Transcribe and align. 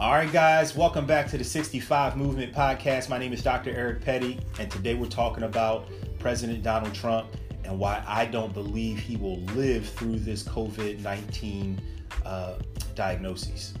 All 0.00 0.12
right, 0.12 0.32
guys, 0.32 0.74
welcome 0.74 1.04
back 1.04 1.28
to 1.28 1.36
the 1.36 1.44
65 1.44 2.16
Movement 2.16 2.54
Podcast. 2.54 3.10
My 3.10 3.18
name 3.18 3.34
is 3.34 3.42
Dr. 3.42 3.68
Eric 3.76 4.02
Petty, 4.02 4.40
and 4.58 4.70
today 4.70 4.94
we're 4.94 5.10
talking 5.10 5.42
about 5.42 5.90
President 6.18 6.62
Donald 6.62 6.94
Trump 6.94 7.28
and 7.64 7.78
why 7.78 8.02
I 8.06 8.24
don't 8.24 8.54
believe 8.54 8.98
he 8.98 9.18
will 9.18 9.40
live 9.48 9.86
through 9.86 10.20
this 10.20 10.42
COVID 10.42 11.00
19 11.00 11.82
uh, 12.24 12.54
diagnosis. 12.94 13.74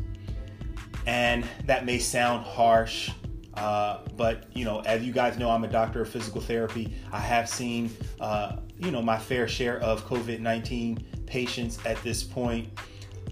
And 1.06 1.42
that 1.64 1.86
may 1.86 1.98
sound 1.98 2.44
harsh, 2.44 3.10
uh, 3.54 4.00
but 4.14 4.44
you 4.52 4.66
know, 4.66 4.80
as 4.80 5.02
you 5.02 5.14
guys 5.14 5.38
know, 5.38 5.48
I'm 5.48 5.64
a 5.64 5.68
doctor 5.68 6.02
of 6.02 6.10
physical 6.10 6.42
therapy. 6.42 6.94
I 7.12 7.20
have 7.20 7.48
seen, 7.48 7.90
uh, 8.20 8.56
you 8.78 8.90
know, 8.90 9.00
my 9.00 9.18
fair 9.18 9.48
share 9.48 9.78
of 9.78 10.04
COVID 10.04 10.40
19 10.40 11.02
patients 11.24 11.78
at 11.86 11.96
this 12.02 12.22
point. 12.22 12.68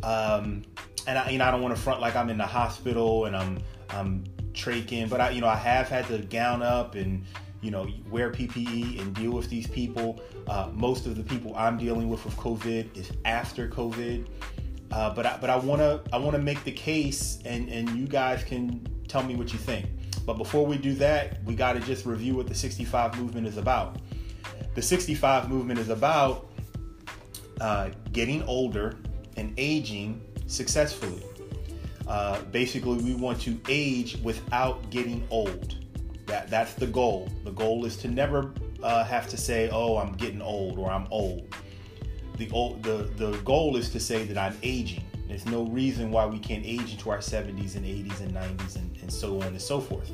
Um, 0.02 0.64
and 1.08 1.18
I, 1.18 1.30
you 1.30 1.38
know, 1.38 1.46
I 1.46 1.50
don't 1.50 1.62
want 1.62 1.74
to 1.74 1.80
front 1.80 2.00
like 2.00 2.14
I'm 2.14 2.28
in 2.28 2.36
the 2.36 2.46
hospital 2.46 3.24
and 3.24 3.34
I'm 3.34 3.58
I'm 3.88 4.24
traking, 4.52 5.08
but 5.08 5.20
I, 5.20 5.30
you 5.30 5.40
know, 5.40 5.48
I 5.48 5.56
have 5.56 5.88
had 5.88 6.06
to 6.08 6.18
gown 6.18 6.62
up 6.62 6.94
and 6.94 7.24
you 7.62 7.70
know 7.70 7.88
wear 8.10 8.30
PPE 8.30 9.00
and 9.00 9.14
deal 9.14 9.32
with 9.32 9.48
these 9.48 9.66
people. 9.66 10.20
Uh, 10.46 10.68
most 10.74 11.06
of 11.06 11.16
the 11.16 11.22
people 11.22 11.56
I'm 11.56 11.78
dealing 11.78 12.08
with 12.10 12.24
with 12.24 12.36
COVID 12.36 12.94
is 12.96 13.10
after 13.24 13.68
COVID, 13.68 14.26
uh, 14.92 15.14
but 15.14 15.24
I, 15.24 15.38
but 15.40 15.48
I 15.48 15.56
want 15.56 15.80
to 15.80 16.02
I 16.12 16.18
want 16.18 16.36
to 16.36 16.42
make 16.42 16.62
the 16.64 16.72
case, 16.72 17.38
and 17.46 17.70
and 17.70 17.88
you 17.98 18.06
guys 18.06 18.44
can 18.44 18.86
tell 19.08 19.22
me 19.22 19.34
what 19.34 19.52
you 19.52 19.58
think. 19.58 19.86
But 20.26 20.34
before 20.34 20.66
we 20.66 20.76
do 20.76 20.92
that, 20.96 21.42
we 21.44 21.54
got 21.54 21.72
to 21.72 21.80
just 21.80 22.04
review 22.04 22.34
what 22.34 22.48
the 22.48 22.54
65 22.54 23.18
movement 23.18 23.46
is 23.46 23.56
about. 23.56 23.96
The 24.74 24.82
65 24.82 25.48
movement 25.48 25.80
is 25.80 25.88
about 25.88 26.50
uh, 27.62 27.88
getting 28.12 28.42
older 28.42 28.98
and 29.38 29.54
aging 29.56 30.20
successfully. 30.48 31.22
Uh, 32.08 32.40
basically, 32.50 32.98
we 32.98 33.14
want 33.14 33.40
to 33.42 33.60
age 33.68 34.18
without 34.22 34.90
getting 34.90 35.26
old. 35.30 35.76
That 36.26 36.48
that's 36.50 36.74
the 36.74 36.86
goal. 36.86 37.28
The 37.44 37.52
goal 37.52 37.84
is 37.84 37.96
to 37.98 38.08
never 38.08 38.52
uh, 38.82 39.04
have 39.04 39.28
to 39.28 39.36
say, 39.36 39.68
"Oh, 39.70 39.98
I'm 39.98 40.14
getting 40.14 40.42
old" 40.42 40.78
or 40.78 40.90
"I'm 40.90 41.06
old." 41.10 41.54
The 42.36 42.46
the 42.82 43.10
the 43.16 43.38
goal 43.44 43.76
is 43.76 43.90
to 43.90 44.00
say 44.00 44.24
that 44.24 44.38
I'm 44.38 44.56
aging. 44.62 45.04
There's 45.28 45.46
no 45.46 45.64
reason 45.64 46.10
why 46.10 46.24
we 46.24 46.38
can't 46.38 46.64
age 46.64 46.92
into 46.92 47.10
our 47.10 47.18
70s 47.18 47.76
and 47.76 47.84
80s 47.84 48.20
and 48.20 48.32
90s 48.32 48.76
and, 48.76 48.96
and 49.02 49.12
so 49.12 49.36
on 49.42 49.48
and 49.48 49.60
so 49.60 49.78
forth. 49.78 50.10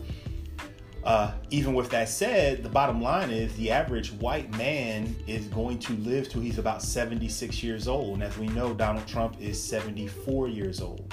Uh, 1.05 1.33
even 1.51 1.75
with 1.75 1.91
that 1.91 2.09
said, 2.09 2.63
the 2.63 2.69
bottom 2.69 3.03
line 3.03 3.31
is 3.31 3.55
the 3.57 3.71
average 3.71 4.11
white 4.13 4.51
man 4.57 5.15
is 5.27 5.47
going 5.49 5.79
to 5.79 5.93
live 5.97 6.31
till 6.31 6.41
he's 6.41 6.59
about 6.59 6.83
76 6.83 7.63
years 7.63 7.87
old. 7.87 8.15
And 8.15 8.23
as 8.23 8.39
we 8.39 8.47
know, 8.49 8.73
Donald 8.73 9.07
Trump 9.07 9.37
is 9.39 9.63
74 9.63 10.49
years 10.49 10.81
old. 10.81 11.13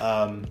Um, 0.00 0.46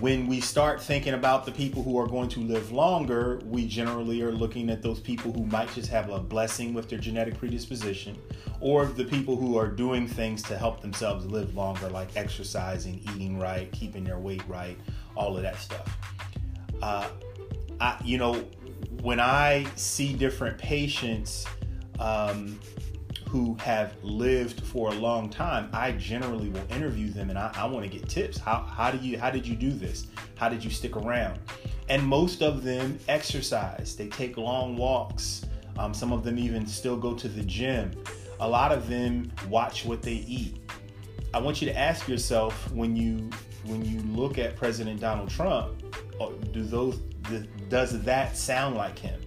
when 0.00 0.26
we 0.26 0.40
start 0.40 0.82
thinking 0.82 1.14
about 1.14 1.46
the 1.46 1.52
people 1.52 1.80
who 1.84 1.96
are 1.96 2.08
going 2.08 2.28
to 2.30 2.40
live 2.40 2.72
longer, 2.72 3.40
we 3.44 3.68
generally 3.68 4.20
are 4.22 4.32
looking 4.32 4.68
at 4.68 4.82
those 4.82 4.98
people 4.98 5.32
who 5.32 5.46
might 5.46 5.72
just 5.74 5.88
have 5.90 6.10
a 6.10 6.18
blessing 6.18 6.74
with 6.74 6.88
their 6.88 6.98
genetic 6.98 7.38
predisposition, 7.38 8.18
or 8.60 8.86
the 8.86 9.04
people 9.04 9.36
who 9.36 9.56
are 9.56 9.68
doing 9.68 10.08
things 10.08 10.42
to 10.42 10.58
help 10.58 10.80
themselves 10.80 11.24
live 11.26 11.54
longer, 11.54 11.88
like 11.88 12.16
exercising, 12.16 13.00
eating 13.14 13.38
right, 13.38 13.70
keeping 13.70 14.02
their 14.02 14.18
weight 14.18 14.42
right, 14.48 14.76
all 15.14 15.36
of 15.36 15.42
that 15.42 15.56
stuff 15.56 15.96
uh, 16.82 17.08
I, 17.80 17.96
you 18.04 18.18
know, 18.18 18.44
when 19.00 19.20
I 19.20 19.66
see 19.76 20.12
different 20.12 20.58
patients 20.58 21.46
um, 21.98 22.58
who 23.28 23.54
have 23.54 23.94
lived 24.02 24.62
for 24.64 24.90
a 24.90 24.94
long 24.94 25.30
time, 25.30 25.70
I 25.72 25.92
generally 25.92 26.48
will 26.48 26.70
interview 26.70 27.10
them 27.10 27.30
and 27.30 27.38
I, 27.38 27.52
I 27.54 27.64
want 27.66 27.84
to 27.84 27.90
get 27.90 28.08
tips. 28.08 28.36
How, 28.36 28.62
how 28.62 28.90
do 28.90 28.98
you 28.98 29.18
how 29.18 29.30
did 29.30 29.46
you 29.46 29.56
do 29.56 29.70
this? 29.70 30.06
How 30.36 30.48
did 30.48 30.62
you 30.62 30.70
stick 30.70 30.96
around? 30.96 31.38
And 31.88 32.06
most 32.06 32.42
of 32.42 32.62
them 32.62 32.98
exercise. 33.08 33.96
They 33.96 34.08
take 34.08 34.36
long 34.36 34.76
walks. 34.76 35.46
Um, 35.78 35.94
some 35.94 36.12
of 36.12 36.24
them 36.24 36.38
even 36.38 36.66
still 36.66 36.96
go 36.96 37.14
to 37.14 37.28
the 37.28 37.42
gym. 37.42 37.92
A 38.40 38.48
lot 38.48 38.72
of 38.72 38.88
them 38.88 39.32
watch 39.48 39.84
what 39.84 40.02
they 40.02 40.24
eat. 40.26 40.58
I 41.32 41.38
want 41.38 41.62
you 41.62 41.68
to 41.68 41.78
ask 41.78 42.08
yourself 42.08 42.70
when 42.72 42.94
you 42.94 43.30
when 43.64 43.84
you 43.84 44.00
look 44.00 44.38
at 44.38 44.56
President 44.56 45.00
Donald 45.00 45.30
Trump, 45.30 45.81
do 46.52 46.62
those 46.62 46.98
does 47.68 48.02
that 48.02 48.36
sound 48.36 48.76
like 48.76 48.98
him? 48.98 49.20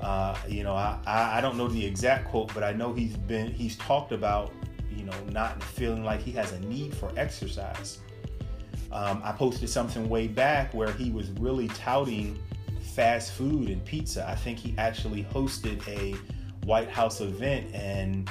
Uh, 0.00 0.34
you 0.48 0.62
know, 0.62 0.74
I, 0.74 0.98
I 1.06 1.40
don't 1.40 1.56
know 1.56 1.68
the 1.68 1.84
exact 1.84 2.28
quote, 2.28 2.52
but 2.54 2.64
I 2.64 2.72
know 2.72 2.92
he's 2.92 3.16
been 3.16 3.52
he's 3.52 3.76
talked 3.76 4.12
about 4.12 4.52
you 4.94 5.04
know 5.04 5.16
not 5.30 5.62
feeling 5.62 6.04
like 6.04 6.20
he 6.20 6.32
has 6.32 6.52
a 6.52 6.60
need 6.60 6.94
for 6.94 7.12
exercise. 7.16 7.98
Um, 8.92 9.20
I 9.24 9.32
posted 9.32 9.68
something 9.68 10.08
way 10.08 10.26
back 10.26 10.74
where 10.74 10.92
he 10.92 11.10
was 11.10 11.30
really 11.32 11.68
touting 11.68 12.38
fast 12.80 13.32
food 13.32 13.68
and 13.68 13.84
pizza. 13.84 14.28
I 14.28 14.34
think 14.34 14.58
he 14.58 14.74
actually 14.78 15.24
hosted 15.24 15.86
a 15.86 16.16
White 16.66 16.90
House 16.90 17.20
event 17.20 17.72
and 17.74 18.28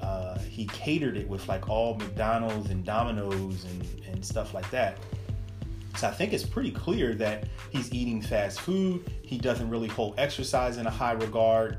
uh, 0.00 0.38
he 0.38 0.66
catered 0.66 1.16
it 1.16 1.28
with 1.28 1.46
like 1.48 1.68
all 1.68 1.96
McDonald's 1.96 2.70
and 2.70 2.84
Domino's 2.84 3.64
and, 3.64 3.86
and 4.06 4.24
stuff 4.24 4.54
like 4.54 4.70
that. 4.70 4.98
So 6.00 6.08
I 6.08 6.12
think 6.12 6.32
it's 6.32 6.46
pretty 6.46 6.70
clear 6.70 7.12
that 7.16 7.44
he's 7.68 7.92
eating 7.92 8.22
fast 8.22 8.62
food. 8.62 9.12
He 9.20 9.36
doesn't 9.36 9.68
really 9.68 9.88
hold 9.88 10.14
exercise 10.16 10.78
in 10.78 10.86
a 10.86 10.90
high 10.90 11.12
regard. 11.12 11.76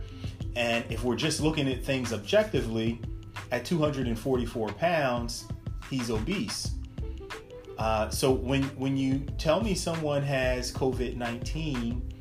And 0.56 0.86
if 0.92 1.04
we're 1.04 1.16
just 1.16 1.42
looking 1.42 1.68
at 1.68 1.84
things 1.84 2.14
objectively, 2.14 3.02
at 3.52 3.66
244 3.66 4.74
pounds, 4.74 5.48
he's 5.90 6.12
obese. 6.12 6.70
Uh, 7.80 8.12
so 8.12 8.32
when 8.32 8.62
when 8.78 8.96
you 8.96 9.26
tell 9.40 9.60
me 9.60 9.74
someone 9.74 10.22
has 10.22 10.72
COVID 10.72 11.16
19, 11.16 12.14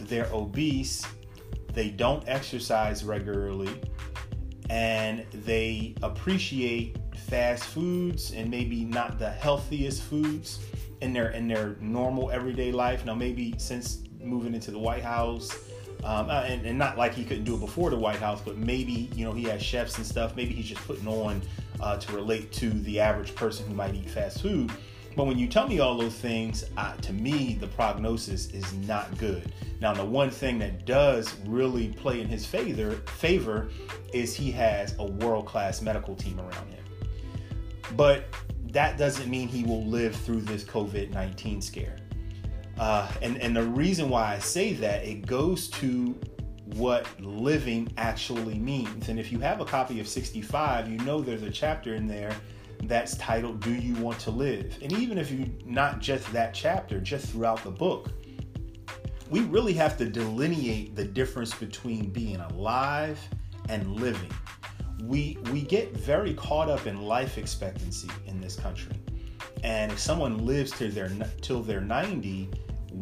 they're 0.00 0.30
obese, 0.32 1.06
they 1.74 1.90
don't 1.90 2.26
exercise 2.26 3.04
regularly, 3.04 3.78
and 4.70 5.26
they 5.44 5.94
appreciate 6.02 6.96
fast 7.28 7.64
foods 7.64 8.32
and 8.32 8.50
maybe 8.50 8.84
not 8.84 9.18
the 9.18 9.28
healthiest 9.28 10.02
foods 10.02 10.60
in 11.00 11.12
their 11.12 11.30
in 11.30 11.48
their 11.48 11.76
normal 11.80 12.30
everyday 12.30 12.72
life. 12.72 13.04
Now, 13.04 13.14
maybe 13.14 13.54
since 13.58 14.02
moving 14.20 14.54
into 14.54 14.70
the 14.70 14.78
White 14.78 15.02
House, 15.02 15.52
um, 16.04 16.28
uh, 16.30 16.42
and, 16.46 16.66
and, 16.66 16.78
not 16.78 16.98
like 16.98 17.14
he 17.14 17.24
couldn't 17.24 17.44
do 17.44 17.54
it 17.54 17.60
before 17.60 17.90
the 17.90 17.96
White 17.96 18.18
House, 18.18 18.40
but 18.44 18.56
maybe 18.56 19.10
you 19.14 19.24
know 19.24 19.32
he 19.32 19.44
has 19.44 19.62
chefs 19.62 19.96
and 19.96 20.06
stuff. 20.06 20.36
Maybe 20.36 20.54
he's 20.54 20.66
just 20.66 20.86
putting 20.86 21.06
on 21.06 21.42
uh, 21.80 21.96
to 21.98 22.12
relate 22.12 22.52
to 22.52 22.70
the 22.70 23.00
average 23.00 23.34
person 23.34 23.66
who 23.66 23.74
might 23.74 23.94
eat 23.94 24.08
fast 24.08 24.42
food. 24.42 24.70
But 25.16 25.26
when 25.26 25.38
you 25.38 25.48
tell 25.48 25.66
me 25.66 25.80
all 25.80 25.96
those 25.96 26.14
things, 26.14 26.64
uh, 26.76 26.94
to 26.96 27.12
me 27.12 27.56
the 27.58 27.66
prognosis 27.68 28.50
is 28.50 28.70
not 28.74 29.16
good. 29.16 29.52
Now, 29.80 29.94
the 29.94 30.04
one 30.04 30.30
thing 30.30 30.58
that 30.58 30.86
does 30.86 31.34
really 31.46 31.88
play 31.88 32.20
in 32.20 32.28
his 32.28 32.46
favor 32.46 32.92
favor 33.06 33.68
is 34.12 34.34
he 34.34 34.50
has 34.52 34.94
a 34.98 35.04
world 35.04 35.46
class 35.46 35.82
medical 35.82 36.14
team 36.14 36.38
around 36.38 36.68
him. 36.70 36.84
But 37.96 38.26
that 38.76 38.98
doesn't 38.98 39.30
mean 39.30 39.48
he 39.48 39.64
will 39.64 39.86
live 39.86 40.14
through 40.14 40.42
this 40.42 40.62
COVID 40.62 41.10
19 41.10 41.62
scare. 41.62 41.96
Uh, 42.78 43.10
and, 43.22 43.40
and 43.40 43.56
the 43.56 43.62
reason 43.62 44.10
why 44.10 44.34
I 44.34 44.38
say 44.38 44.74
that, 44.74 45.02
it 45.02 45.26
goes 45.26 45.68
to 45.68 46.14
what 46.74 47.08
living 47.18 47.90
actually 47.96 48.58
means. 48.58 49.08
And 49.08 49.18
if 49.18 49.32
you 49.32 49.40
have 49.40 49.62
a 49.62 49.64
copy 49.64 49.98
of 49.98 50.06
65, 50.06 50.90
you 50.90 50.98
know 50.98 51.22
there's 51.22 51.40
a 51.42 51.48
chapter 51.48 51.94
in 51.94 52.06
there 52.06 52.36
that's 52.82 53.16
titled 53.16 53.60
Do 53.60 53.72
You 53.72 53.94
Want 53.94 54.18
to 54.20 54.30
Live? 54.30 54.76
And 54.82 54.92
even 54.92 55.16
if 55.16 55.30
you 55.30 55.50
not 55.64 56.00
just 56.00 56.30
that 56.34 56.52
chapter, 56.52 57.00
just 57.00 57.30
throughout 57.30 57.64
the 57.64 57.70
book, 57.70 58.10
we 59.30 59.40
really 59.40 59.72
have 59.72 59.96
to 59.96 60.04
delineate 60.04 60.94
the 60.94 61.04
difference 61.04 61.54
between 61.54 62.10
being 62.10 62.40
alive 62.40 63.18
and 63.70 63.96
living 63.96 64.30
we 65.02 65.38
we 65.52 65.62
get 65.62 65.96
very 65.96 66.34
caught 66.34 66.68
up 66.68 66.86
in 66.86 67.02
life 67.02 67.38
expectancy 67.38 68.10
in 68.26 68.40
this 68.40 68.56
country. 68.56 68.92
And 69.62 69.92
if 69.92 69.98
someone 69.98 70.46
lives 70.46 70.72
till 70.72 70.90
they're 70.90 71.12
till 71.40 71.62
they're 71.62 71.80
90, 71.80 72.48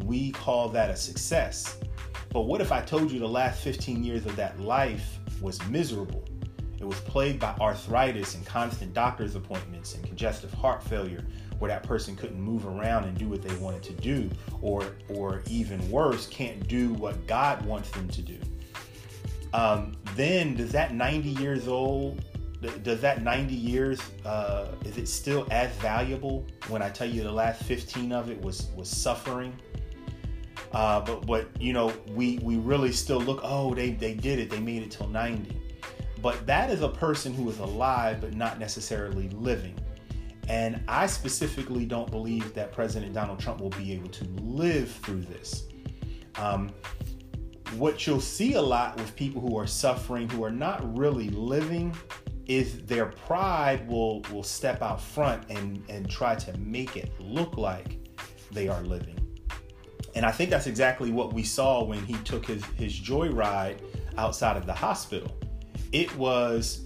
we 0.03 0.31
call 0.31 0.69
that 0.69 0.89
a 0.89 0.95
success. 0.95 1.77
But 2.31 2.41
what 2.41 2.59
if 2.59 2.71
I 2.71 2.81
told 2.81 3.11
you 3.11 3.19
the 3.19 3.27
last 3.27 3.61
15 3.61 4.03
years 4.03 4.25
of 4.25 4.35
that 4.35 4.59
life 4.59 5.19
was 5.41 5.65
miserable? 5.67 6.25
It 6.79 6.85
was 6.85 6.99
plagued 7.01 7.39
by 7.39 7.55
arthritis 7.61 8.35
and 8.35 8.45
constant 8.45 8.93
doctor's 8.93 9.35
appointments 9.35 9.95
and 9.95 10.03
congestive 10.03 10.53
heart 10.53 10.83
failure, 10.83 11.25
where 11.59 11.69
that 11.69 11.83
person 11.83 12.15
couldn't 12.15 12.39
move 12.39 12.65
around 12.65 13.05
and 13.05 13.17
do 13.17 13.29
what 13.29 13.41
they 13.41 13.55
wanted 13.55 13.83
to 13.83 13.93
do, 13.93 14.29
or 14.61 14.95
or 15.09 15.43
even 15.47 15.89
worse, 15.89 16.27
can't 16.27 16.67
do 16.67 16.93
what 16.93 17.25
God 17.25 17.65
wants 17.65 17.89
them 17.91 18.09
to 18.09 18.21
do. 18.21 18.37
Um, 19.55 19.93
then 20.15 20.55
does 20.55 20.71
that 20.73 20.93
90 20.93 21.29
years 21.29 21.67
old, 21.69 22.23
does 22.83 22.99
that 23.01 23.23
90 23.23 23.53
years, 23.53 24.01
uh, 24.25 24.67
is 24.83 24.97
it 24.97 25.07
still 25.07 25.47
as 25.49 25.71
valuable 25.77 26.45
when 26.67 26.81
I 26.81 26.89
tell 26.89 27.07
you 27.07 27.23
the 27.23 27.31
last 27.31 27.63
15 27.63 28.11
of 28.11 28.29
it 28.29 28.41
was 28.41 28.67
was 28.75 28.89
suffering? 28.89 29.53
Uh, 30.73 30.99
but 30.99 31.25
but 31.25 31.47
you 31.61 31.71
know 31.71 31.93
we 32.09 32.39
we 32.39 32.57
really 32.57 32.91
still 32.91 33.21
look 33.21 33.39
oh 33.43 33.73
they 33.73 33.91
they 33.91 34.13
did 34.13 34.39
it 34.39 34.49
they 34.49 34.59
made 34.59 34.83
it 34.83 34.91
till 34.91 35.07
90 35.07 35.61
but 36.21 36.45
that 36.47 36.69
is 36.69 36.81
a 36.81 36.89
person 36.89 37.33
who 37.33 37.49
is 37.49 37.59
alive 37.59 38.19
but 38.19 38.33
not 38.33 38.59
necessarily 38.59 39.29
living 39.29 39.77
And 40.49 40.83
I 40.87 41.07
specifically 41.07 41.85
don't 41.85 42.11
believe 42.11 42.53
that 42.55 42.73
President 42.73 43.13
Donald 43.13 43.39
Trump 43.39 43.61
will 43.61 43.69
be 43.71 43.93
able 43.93 44.09
to 44.09 44.25
live 44.41 44.91
through 44.91 45.21
this. 45.21 45.67
Um, 46.37 46.71
what 47.73 48.05
you'll 48.05 48.21
see 48.21 48.53
a 48.53 48.61
lot 48.61 48.95
with 48.97 49.15
people 49.15 49.41
who 49.41 49.57
are 49.57 49.67
suffering, 49.67 50.29
who 50.29 50.43
are 50.43 50.51
not 50.51 50.97
really 50.97 51.29
living, 51.29 51.95
is 52.45 52.85
their 52.85 53.07
pride 53.07 53.87
will 53.87 54.21
will 54.31 54.43
step 54.43 54.81
out 54.81 55.01
front 55.01 55.43
and 55.49 55.83
and 55.89 56.09
try 56.09 56.35
to 56.35 56.57
make 56.59 56.95
it 56.95 57.11
look 57.19 57.57
like 57.57 57.97
they 58.51 58.67
are 58.67 58.81
living. 58.83 59.19
And 60.15 60.25
I 60.25 60.31
think 60.31 60.49
that's 60.49 60.67
exactly 60.67 61.11
what 61.11 61.33
we 61.33 61.43
saw 61.43 61.83
when 61.83 62.03
he 62.05 62.13
took 62.23 62.45
his 62.45 62.63
his 62.77 62.93
joyride 62.93 63.79
outside 64.17 64.57
of 64.57 64.65
the 64.65 64.73
hospital. 64.73 65.35
It 65.91 66.15
was, 66.17 66.85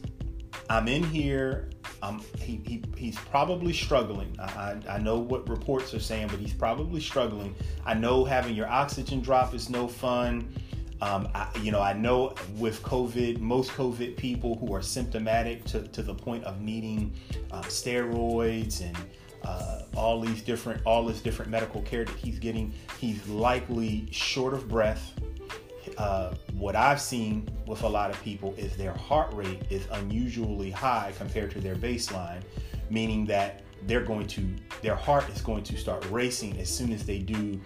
I'm 0.70 0.88
in 0.88 1.04
here. 1.04 1.70
Um, 2.02 2.24
he, 2.40 2.62
he 2.66 2.84
he's 2.96 3.18
probably 3.18 3.74
struggling. 3.74 4.36
I, 4.40 4.44
I, 4.44 4.81
I 4.96 4.98
know 5.00 5.20
what 5.20 5.48
reports 5.50 5.94
are 5.94 6.00
saying, 6.00 6.28
but 6.28 6.40
he's 6.40 6.54
probably 6.54 7.02
struggling. 7.02 7.56
I 7.86 7.94
know 7.94 8.24
having 8.24 8.56
your 8.56 8.68
oxygen 8.68 9.20
drop 9.20 9.54
is 9.54 9.70
no 9.70 9.88
fun. 9.88 10.54
Um, 11.01 11.30
I, 11.34 11.48
you 11.62 11.72
know, 11.72 11.81
I 11.81 11.94
know 11.94 12.36
with 12.57 12.84
COVID, 12.84 13.40
most 13.40 13.72
COVID 13.72 14.18
people 14.18 14.57
who 14.57 14.74
are 14.74 14.81
symptomatic 14.81 15.63
to, 15.66 15.88
to 15.88 16.04
the 16.04 16.13
point 16.13 16.44
of 16.44 16.62
needing 16.62 17.13
uh, 17.51 17.62
steroids 17.63 18.81
and 18.81 18.98
uh, 19.44 19.84
all 19.96 20.19
these 20.19 20.42
different, 20.42 20.81
all 20.86 21.06
this 21.06 21.22
different 21.22 21.50
medical 21.50 21.81
care 21.84 22.04
that 22.04 22.16
he's 22.16 22.38
getting, 22.38 22.74
he's 23.00 23.25
likely 23.28 24.07
short 24.12 24.54
of 24.54 24.68
breath. 24.68 25.13
Uh, 25.98 26.34
what 26.54 26.75
I've 26.75 27.02
seen 27.02 27.50
with 27.66 27.84
a 27.84 27.88
lot 27.88 28.10
of 28.10 28.22
people 28.22 28.54
is 28.57 28.75
their 28.75 28.94
heart 28.94 29.34
rate 29.34 29.63
is 29.69 29.88
unusually 29.92 30.69
high 30.69 31.13
compared 31.18 31.52
to 31.52 31.62
their 31.62 31.75
baseline, 31.75 32.42
meaning 32.90 33.25
that 33.25 33.63
they're 33.88 34.04
going 34.04 34.28
to, 34.28 34.45
their 34.81 34.95
heart 34.95 35.30
is 35.30 35.42
going 35.42 35.63
to 35.63 35.78
start 35.78 36.06
racing 36.12 36.60
as 36.60 36.69
soon 36.69 36.92
as 36.92 37.06
they 37.06 37.19
do 37.19 37.60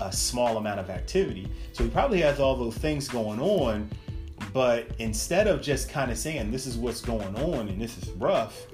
a 0.00 0.12
small 0.12 0.56
amount 0.56 0.80
of 0.80 0.90
activity. 0.90 1.48
So 1.72 1.84
he 1.84 1.90
probably 1.90 2.20
has 2.22 2.40
all 2.40 2.56
those 2.56 2.76
things 2.76 3.08
going 3.08 3.40
on, 3.40 3.90
but 4.52 4.88
instead 4.98 5.46
of 5.46 5.60
just 5.62 5.88
kind 5.88 6.10
of 6.10 6.18
saying 6.18 6.50
this 6.50 6.66
is 6.66 6.76
what's 6.76 7.00
going 7.00 7.36
on 7.36 7.68
and 7.68 7.80
this 7.80 7.98
is 7.98 8.10
rough, 8.10 8.66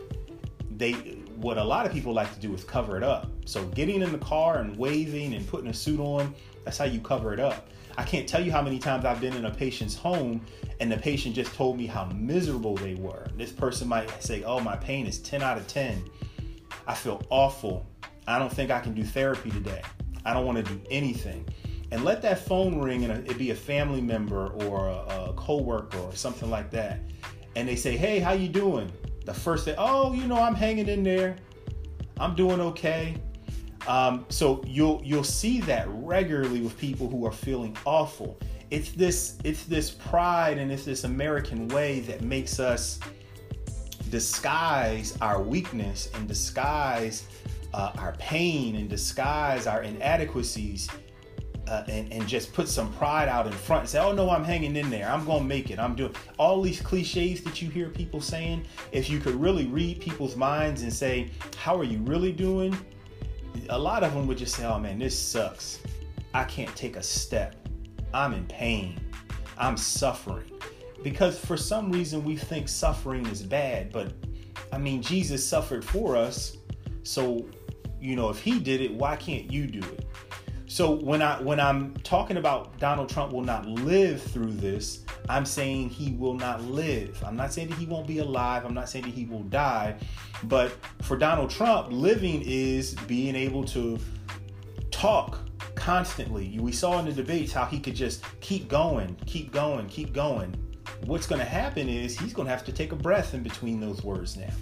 they 0.77 0.93
what 1.37 1.59
a 1.59 1.65
lot 1.65 1.85
of 1.85 1.93
people 1.93 2.15
like 2.15 2.33
to 2.33 2.41
do 2.41 2.55
is 2.55 2.65
cover 2.65 2.97
it 2.97 3.03
up. 3.03 3.31
So 3.45 3.65
getting 3.69 4.03
in 4.03 4.11
the 4.11 4.19
car 4.19 4.59
and 4.61 4.77
waving 4.77 5.35
and 5.35 5.47
putting 5.47 5.69
a 5.69 5.75
suit 5.75 6.01
on, 6.01 6.35
that's 6.65 6.79
how 6.79 6.87
you 6.87 6.99
cover 7.01 7.35
it 7.35 7.41
up. 7.41 7.69
I 7.99 8.05
can't 8.05 8.29
tell 8.29 8.43
you 8.43 8.51
how 8.53 8.63
many 8.63 8.79
times 8.79 9.05
I've 9.05 9.21
been 9.21 9.35
in 9.35 9.45
a 9.45 9.51
patient's 9.51 9.95
home 9.95 10.41
and 10.81 10.91
the 10.91 10.97
patient 10.97 11.35
just 11.35 11.55
told 11.55 11.77
me 11.79 11.87
how 11.87 12.07
miserable 12.07 12.75
they 12.77 12.95
were. 12.95 13.27
This 13.37 13.53
person 13.53 13.89
might 13.89 14.23
say, 14.23 14.45
"Oh, 14.45 14.61
my 14.61 14.77
pain 14.77 15.07
is 15.07 15.19
10 15.19 15.43
out 15.43 15.57
of 15.57 15.67
10. 15.67 16.03
I 16.87 16.95
feel 16.95 17.23
awful. 17.31 17.87
I 18.27 18.39
don't 18.39 18.53
think 18.53 18.71
I 18.71 18.81
can 18.81 18.95
do 18.95 19.05
therapy 19.05 19.51
today." 19.51 19.83
I 20.27 20.35
don't 20.35 20.45
want 20.45 20.59
to 20.59 20.65
do 20.65 20.81
anything. 20.91 21.49
And 21.93 22.05
let 22.05 22.21
that 22.23 22.41
phone 22.41 22.81
ring 22.81 23.05
and 23.05 23.27
it 23.31 23.39
be 23.39 23.53
a 23.53 23.55
family 23.55 24.01
member 24.01 24.49
or 24.49 24.89
a, 24.89 25.29
a 25.29 25.33
coworker 25.37 25.99
or 25.99 26.15
something 26.15 26.51
like 26.51 26.71
that. 26.73 26.99
And 27.55 27.69
they 27.69 27.77
say, 27.77 27.97
"Hey, 27.97 28.19
how 28.19 28.33
you 28.33 28.49
doing?" 28.49 28.93
The 29.25 29.33
first 29.33 29.65
thing, 29.65 29.77
"Oh, 29.79 30.13
you 30.13 30.27
know, 30.27 30.37
I'm 30.37 30.55
hanging 30.55 30.89
in 30.89 31.05
there. 31.05 31.37
I'm 32.19 32.35
doing 32.35 32.61
okay." 32.61 33.17
Um, 33.87 34.27
so 34.29 34.63
you'll 34.67 35.01
you'll 35.05 35.25
see 35.25 35.61
that 35.63 35.87
regularly 35.89 36.61
with 36.61 36.77
people 36.77 37.09
who 37.09 37.25
are 37.25 37.33
feeling 37.33 37.77
awful. 37.85 38.39
It's 38.71 38.91
this 38.91 39.39
it's 39.45 39.65
this 39.65 39.93
pride 39.93 40.59
and 40.59 40.73
it's 40.73 40.85
this 40.85 41.05
American 41.05 41.69
way 41.69 42.01
that 42.01 42.23
makes 42.23 42.59
us 42.59 42.99
disguise 44.11 45.17
our 45.21 45.41
weakness 45.41 46.11
and 46.15 46.27
disguise 46.27 47.27
uh, 47.77 47.93
our 47.99 48.13
pain 48.19 48.75
and 48.77 48.89
disguise 48.89 49.67
our 49.67 49.83
inadequacies 49.83 50.89
uh, 51.69 51.85
and, 51.89 52.11
and 52.13 52.27
just 52.27 52.53
put 52.53 52.69
some 52.69 52.93
pride 52.95 53.29
out 53.29 53.47
in 53.47 53.53
front 53.53 53.83
and 53.83 53.89
say, 53.91 53.99
oh 53.99 54.13
no, 54.13 54.31
I'm 54.31 54.45
hanging 54.45 54.77
in 54.77 54.89
there. 54.89 55.09
I'm 55.09 55.27
going 55.27 55.41
to 55.43 55.45
make 55.45 55.71
it. 55.71 55.79
I'm 55.79 55.95
doing 55.95 56.15
all 56.39 56.63
these 56.63 56.81
cliches 56.81 57.43
that 57.43 57.61
you 57.61 57.69
hear 57.69 57.91
people 57.91 58.21
saying. 58.21 58.65
If 58.93 59.11
you 59.11 59.19
could 59.19 59.35
really 59.35 59.67
read 59.67 60.01
people's 60.01 60.37
minds 60.37 60.83
and 60.83 60.93
say, 60.93 61.31
how 61.57 61.77
are 61.77 61.85
you 61.85 61.99
really 61.99 62.33
doing? 62.33 62.77
A 63.69 63.79
lot 63.79 64.03
of 64.03 64.15
them 64.15 64.27
would 64.27 64.39
just 64.39 64.55
say, 64.55 64.65
oh 64.65 64.79
man, 64.79 64.99
this 64.99 65.19
sucks. 65.19 65.81
I 66.33 66.45
can't 66.45 66.75
take 66.77 66.97
a 66.97 67.03
step. 67.03 67.57
I'm 68.15 68.33
in 68.33 68.47
pain. 68.47 68.99
I'm 69.59 69.77
suffering. 69.77 70.51
Because 71.03 71.39
for 71.39 71.57
some 71.57 71.93
reason 71.93 72.25
we 72.25 72.37
think 72.37 72.69
suffering 72.69 73.27
is 73.27 73.43
bad, 73.43 73.93
but 73.93 74.13
I 74.73 74.79
mean, 74.79 75.03
Jesus 75.03 75.47
suffered 75.47 75.85
for 75.85 76.17
us. 76.17 76.57
So 77.03 77.47
you 78.01 78.17
know, 78.17 78.29
if 78.29 78.41
he 78.41 78.59
did 78.59 78.81
it, 78.81 78.93
why 78.93 79.17
can't 79.17 79.51
you 79.51 79.67
do 79.67 79.81
it? 79.81 80.07
So 80.69 80.91
when 80.91 81.23
I 81.23 81.41
when 81.41 81.61
I'm 81.61 81.95
talking 81.99 82.39
about 82.39 82.79
Donald 82.79 83.09
Trump 83.09 83.33
will 83.33 83.45
not 83.45 83.67
live 83.67 84.21
through 84.21 84.53
this, 84.53 85.05
I'm 85.29 85.47
saying 85.47 85.91
he 85.91 86.13
will 86.13 86.35
not 86.35 86.63
live. 86.65 87.23
I'm 87.25 87.37
not 87.37 87.53
saying 87.53 87.69
that 87.69 87.79
he 87.79 87.87
won't 87.87 88.07
be 88.07 88.19
alive. 88.19 88.65
I'm 88.65 88.75
not 88.75 88.89
saying 88.89 89.05
that 89.05 89.15
he 89.15 89.27
will 89.27 89.45
die. 89.45 89.97
But 90.45 90.73
for 91.03 91.17
Donald 91.17 91.51
Trump, 91.51 91.93
living 91.93 92.43
is 92.45 92.95
being 93.07 93.37
able 93.37 93.65
to 93.67 93.99
talk 94.91 95.39
constantly. 95.77 96.59
We 96.59 96.73
saw 96.73 96.99
in 96.99 97.07
the 97.07 97.13
debates 97.13 97.53
how 97.53 97.65
he 97.65 97.79
could 97.79 97.95
just 97.95 98.25
keep 98.41 98.69
going, 98.69 99.17
keep 99.25 99.53
going, 99.53 99.87
keep 99.87 100.13
going. 100.13 100.55
What's 101.05 101.27
going 101.27 101.41
to 101.41 101.47
happen 101.47 101.89
is 101.89 102.19
he's 102.19 102.33
going 102.33 102.47
to 102.47 102.53
have 102.53 102.65
to 102.65 102.73
take 102.73 102.91
a 102.93 102.97
breath 102.97 103.35
in 103.35 103.43
between 103.43 103.81
those 103.81 104.03
words 104.03 104.37
now 104.37 104.53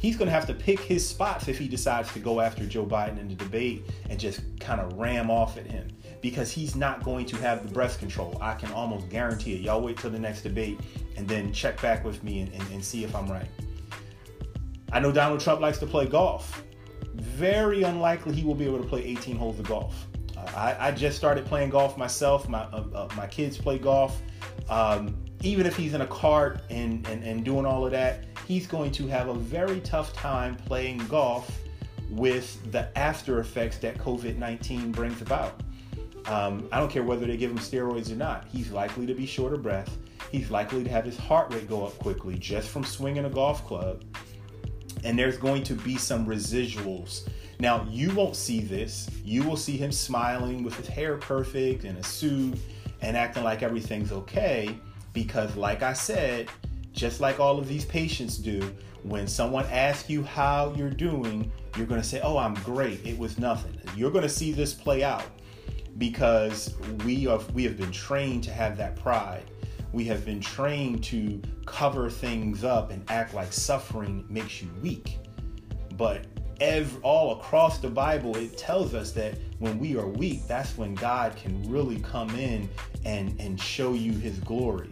he's 0.00 0.16
going 0.16 0.26
to 0.26 0.32
have 0.32 0.46
to 0.46 0.54
pick 0.54 0.80
his 0.80 1.06
spots 1.06 1.46
if 1.46 1.58
he 1.58 1.68
decides 1.68 2.12
to 2.14 2.18
go 2.18 2.40
after 2.40 2.66
Joe 2.66 2.86
Biden 2.86 3.20
in 3.20 3.28
the 3.28 3.34
debate 3.34 3.84
and 4.08 4.18
just 4.18 4.40
kind 4.58 4.80
of 4.80 4.94
ram 4.94 5.30
off 5.30 5.56
at 5.56 5.66
him 5.66 5.88
because 6.22 6.50
he's 6.50 6.74
not 6.74 7.04
going 7.04 7.26
to 7.26 7.36
have 7.36 7.66
the 7.66 7.72
breath 7.72 7.98
control. 7.98 8.36
I 8.40 8.54
can 8.54 8.72
almost 8.72 9.08
guarantee 9.10 9.54
it. 9.54 9.60
Y'all 9.60 9.80
wait 9.80 9.98
till 9.98 10.10
the 10.10 10.18
next 10.18 10.42
debate 10.42 10.80
and 11.16 11.28
then 11.28 11.52
check 11.52 11.80
back 11.80 12.02
with 12.02 12.24
me 12.24 12.40
and, 12.40 12.52
and, 12.54 12.62
and 12.72 12.84
see 12.84 13.04
if 13.04 13.14
I'm 13.14 13.30
right. 13.30 13.48
I 14.90 15.00
know 15.00 15.12
Donald 15.12 15.40
Trump 15.40 15.60
likes 15.60 15.78
to 15.78 15.86
play 15.86 16.06
golf. 16.06 16.64
Very 17.14 17.82
unlikely 17.82 18.34
he 18.34 18.42
will 18.42 18.54
be 18.54 18.64
able 18.64 18.78
to 18.78 18.88
play 18.88 19.04
18 19.04 19.36
holes 19.36 19.58
of 19.58 19.68
golf. 19.68 20.06
Uh, 20.36 20.40
I, 20.56 20.88
I, 20.88 20.90
just 20.90 21.18
started 21.18 21.44
playing 21.44 21.70
golf 21.70 21.98
myself. 21.98 22.48
My 22.48 22.62
uh, 22.62 22.84
uh, 22.94 23.08
my 23.16 23.26
kids 23.26 23.58
play 23.58 23.78
golf. 23.78 24.20
Um, 24.68 25.16
even 25.42 25.66
if 25.66 25.76
he's 25.76 25.94
in 25.94 26.00
a 26.00 26.06
cart 26.06 26.62
and, 26.70 27.06
and, 27.08 27.24
and 27.24 27.44
doing 27.44 27.66
all 27.66 27.84
of 27.84 27.92
that, 27.92 28.24
he's 28.50 28.66
going 28.66 28.90
to 28.90 29.06
have 29.06 29.28
a 29.28 29.34
very 29.34 29.78
tough 29.78 30.12
time 30.12 30.56
playing 30.56 30.98
golf 31.06 31.60
with 32.10 32.72
the 32.72 32.98
after 32.98 33.38
effects 33.38 33.78
that 33.78 33.96
COVID 33.96 34.38
19 34.38 34.90
brings 34.90 35.22
about. 35.22 35.62
Um, 36.26 36.68
I 36.72 36.80
don't 36.80 36.90
care 36.90 37.04
whether 37.04 37.26
they 37.26 37.36
give 37.36 37.52
him 37.52 37.58
steroids 37.58 38.10
or 38.10 38.16
not, 38.16 38.48
he's 38.52 38.72
likely 38.72 39.06
to 39.06 39.14
be 39.14 39.24
short 39.24 39.52
of 39.52 39.62
breath. 39.62 39.96
He's 40.32 40.50
likely 40.50 40.82
to 40.82 40.90
have 40.90 41.04
his 41.04 41.16
heart 41.16 41.54
rate 41.54 41.68
go 41.68 41.86
up 41.86 41.96
quickly 42.00 42.36
just 42.38 42.70
from 42.70 42.82
swinging 42.82 43.24
a 43.24 43.30
golf 43.30 43.64
club. 43.64 44.02
And 45.04 45.16
there's 45.16 45.36
going 45.38 45.62
to 45.64 45.74
be 45.74 45.96
some 45.96 46.26
residuals. 46.26 47.28
Now, 47.60 47.86
you 47.88 48.12
won't 48.16 48.34
see 48.34 48.62
this. 48.62 49.08
You 49.24 49.44
will 49.44 49.56
see 49.56 49.76
him 49.76 49.92
smiling 49.92 50.64
with 50.64 50.74
his 50.74 50.88
hair 50.88 51.18
perfect 51.18 51.84
and 51.84 51.96
a 51.98 52.02
suit 52.02 52.58
and 53.00 53.16
acting 53.16 53.44
like 53.44 53.62
everything's 53.62 54.10
okay 54.10 54.76
because, 55.12 55.54
like 55.54 55.84
I 55.84 55.92
said, 55.92 56.48
just 57.00 57.18
like 57.18 57.40
all 57.40 57.58
of 57.58 57.66
these 57.66 57.86
patients 57.86 58.36
do, 58.36 58.60
when 59.04 59.26
someone 59.26 59.64
asks 59.70 60.10
you 60.10 60.22
how 60.22 60.74
you're 60.76 60.90
doing, 60.90 61.50
you're 61.74 61.86
going 61.86 62.00
to 62.00 62.06
say, 62.06 62.20
Oh, 62.22 62.36
I'm 62.36 62.54
great. 62.56 63.04
It 63.06 63.18
was 63.18 63.38
nothing. 63.38 63.80
You're 63.96 64.10
going 64.10 64.22
to 64.22 64.28
see 64.28 64.52
this 64.52 64.74
play 64.74 65.02
out 65.02 65.24
because 65.96 66.74
we 67.04 67.24
have, 67.24 67.50
we 67.52 67.64
have 67.64 67.78
been 67.78 67.90
trained 67.90 68.44
to 68.44 68.52
have 68.52 68.76
that 68.76 68.96
pride. 68.96 69.44
We 69.92 70.04
have 70.04 70.26
been 70.26 70.40
trained 70.40 71.02
to 71.04 71.40
cover 71.64 72.10
things 72.10 72.64
up 72.64 72.90
and 72.90 73.02
act 73.10 73.32
like 73.32 73.50
suffering 73.50 74.26
makes 74.28 74.60
you 74.60 74.68
weak. 74.82 75.16
But 75.96 76.26
every, 76.60 77.00
all 77.02 77.40
across 77.40 77.78
the 77.78 77.88
Bible, 77.88 78.36
it 78.36 78.58
tells 78.58 78.92
us 78.92 79.12
that 79.12 79.38
when 79.58 79.78
we 79.78 79.96
are 79.96 80.06
weak, 80.06 80.46
that's 80.46 80.76
when 80.76 80.94
God 80.94 81.34
can 81.36 81.68
really 81.70 82.00
come 82.00 82.30
in 82.30 82.68
and, 83.06 83.40
and 83.40 83.58
show 83.58 83.94
you 83.94 84.12
his 84.12 84.38
glory 84.40 84.90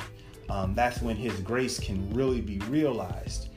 um, 0.51 0.75
that's 0.75 1.03
when 1.03 1.17
his 1.17 1.39
grace 1.41 1.79
can 1.79 2.09
really 2.11 2.41
be 2.41 2.59
realized. 2.71 3.49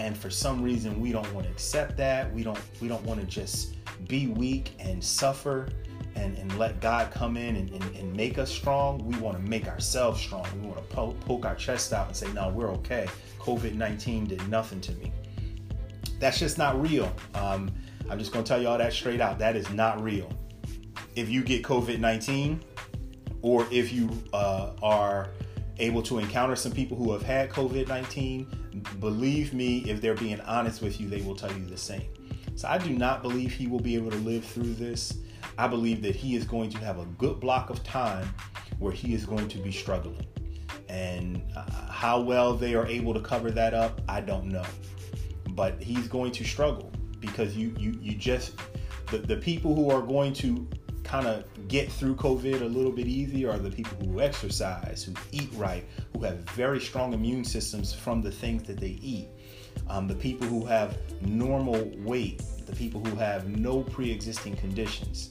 And 0.00 0.16
for 0.16 0.30
some 0.30 0.62
reason 0.62 1.00
we 1.00 1.12
don't 1.12 1.30
want 1.34 1.46
to 1.46 1.52
accept 1.52 1.96
that. 1.96 2.32
We 2.32 2.42
don't 2.42 2.60
we 2.80 2.88
don't 2.88 3.02
want 3.04 3.20
to 3.20 3.26
just 3.26 3.74
be 4.06 4.28
weak 4.28 4.72
and 4.78 5.02
suffer 5.02 5.68
and, 6.14 6.36
and 6.38 6.58
let 6.58 6.80
god 6.80 7.10
come 7.10 7.36
in 7.36 7.56
and, 7.56 7.70
and, 7.70 7.96
and 7.96 8.16
make 8.16 8.38
us 8.38 8.50
strong. 8.50 9.04
We 9.04 9.18
want 9.18 9.36
to 9.36 9.42
make 9.42 9.66
ourselves 9.66 10.20
strong. 10.20 10.46
We 10.60 10.68
want 10.68 10.76
to 10.78 10.94
poke, 10.94 11.20
poke 11.20 11.44
our 11.44 11.56
chest 11.56 11.92
out 11.92 12.06
and 12.06 12.16
say 12.16 12.32
no 12.32 12.48
we're 12.48 12.70
okay. 12.70 13.08
Covid-19 13.40 14.28
did 14.28 14.48
nothing 14.48 14.80
to 14.82 14.92
me. 14.92 15.12
That's 16.20 16.38
just 16.38 16.58
not 16.58 16.80
real. 16.80 17.12
Um, 17.34 17.70
i'm 18.10 18.18
just 18.18 18.32
going 18.32 18.44
to 18.44 18.48
tell 18.48 18.60
you 18.60 18.68
all 18.68 18.78
that 18.78 18.92
straight 18.92 19.20
out. 19.20 19.38
That 19.38 19.56
is 19.56 19.68
not 19.70 20.02
real. 20.02 20.30
If 21.16 21.28
you 21.28 21.42
get 21.42 21.62
covid-19 21.64 22.60
or 23.42 23.66
if 23.70 23.92
you 23.92 24.10
uh, 24.32 24.72
are 24.82 25.30
able 25.78 26.02
to 26.02 26.18
encounter 26.18 26.56
some 26.56 26.72
people 26.72 26.96
who 26.96 27.12
have 27.12 27.22
had 27.22 27.50
COVID 27.50 27.88
19, 27.88 28.46
believe 29.00 29.54
me, 29.54 29.78
if 29.88 30.00
they're 30.00 30.14
being 30.14 30.40
honest 30.42 30.82
with 30.82 31.00
you, 31.00 31.08
they 31.08 31.22
will 31.22 31.36
tell 31.36 31.52
you 31.52 31.64
the 31.66 31.76
same. 31.76 32.08
So 32.56 32.68
I 32.68 32.78
do 32.78 32.90
not 32.90 33.22
believe 33.22 33.52
he 33.52 33.66
will 33.66 33.80
be 33.80 33.94
able 33.94 34.10
to 34.10 34.16
live 34.18 34.44
through 34.44 34.74
this. 34.74 35.18
I 35.56 35.68
believe 35.68 36.02
that 36.02 36.16
he 36.16 36.34
is 36.34 36.44
going 36.44 36.70
to 36.70 36.78
have 36.78 36.98
a 36.98 37.04
good 37.04 37.40
block 37.40 37.70
of 37.70 37.82
time 37.84 38.28
where 38.78 38.92
he 38.92 39.14
is 39.14 39.24
going 39.24 39.48
to 39.48 39.58
be 39.58 39.72
struggling. 39.72 40.26
And 40.88 41.42
uh, 41.56 41.90
how 41.90 42.20
well 42.20 42.54
they 42.54 42.74
are 42.74 42.86
able 42.86 43.14
to 43.14 43.20
cover 43.20 43.50
that 43.52 43.74
up, 43.74 44.00
I 44.08 44.20
don't 44.20 44.46
know. 44.46 44.64
But 45.50 45.82
he's 45.82 46.08
going 46.08 46.32
to 46.32 46.44
struggle 46.44 46.92
because 47.20 47.56
you 47.56 47.74
you 47.78 47.98
you 48.00 48.14
just 48.14 48.54
the, 49.10 49.18
the 49.18 49.36
people 49.36 49.74
who 49.74 49.90
are 49.90 50.02
going 50.02 50.32
to 50.34 50.68
kind 51.08 51.26
of 51.26 51.68
get 51.68 51.90
through 51.90 52.14
COVID 52.14 52.60
a 52.60 52.66
little 52.66 52.92
bit 52.92 53.06
easier 53.06 53.50
are 53.50 53.58
the 53.58 53.70
people 53.70 53.96
who 54.06 54.20
exercise, 54.20 55.02
who 55.02 55.14
eat 55.32 55.48
right, 55.54 55.84
who 56.12 56.22
have 56.22 56.36
very 56.50 56.78
strong 56.78 57.14
immune 57.14 57.44
systems 57.44 57.94
from 57.94 58.20
the 58.20 58.30
things 58.30 58.62
that 58.64 58.78
they 58.78 58.98
eat. 59.00 59.28
Um, 59.88 60.06
the 60.06 60.14
people 60.14 60.46
who 60.46 60.66
have 60.66 60.98
normal 61.22 61.90
weight, 62.00 62.42
the 62.66 62.76
people 62.76 63.02
who 63.02 63.16
have 63.16 63.48
no 63.48 63.82
pre-existing 63.84 64.56
conditions. 64.56 65.30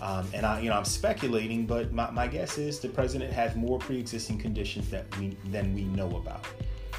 Um, 0.00 0.26
and 0.32 0.46
I, 0.46 0.60
you 0.60 0.70
know, 0.70 0.76
I'm 0.76 0.86
speculating, 0.86 1.66
but 1.66 1.92
my, 1.92 2.10
my 2.10 2.26
guess 2.26 2.56
is 2.56 2.80
the 2.80 2.88
president 2.88 3.30
has 3.32 3.54
more 3.54 3.78
pre-existing 3.78 4.38
conditions 4.38 4.88
that 4.90 5.14
we 5.18 5.36
than 5.50 5.74
we 5.74 5.84
know 5.84 6.16
about, 6.16 6.46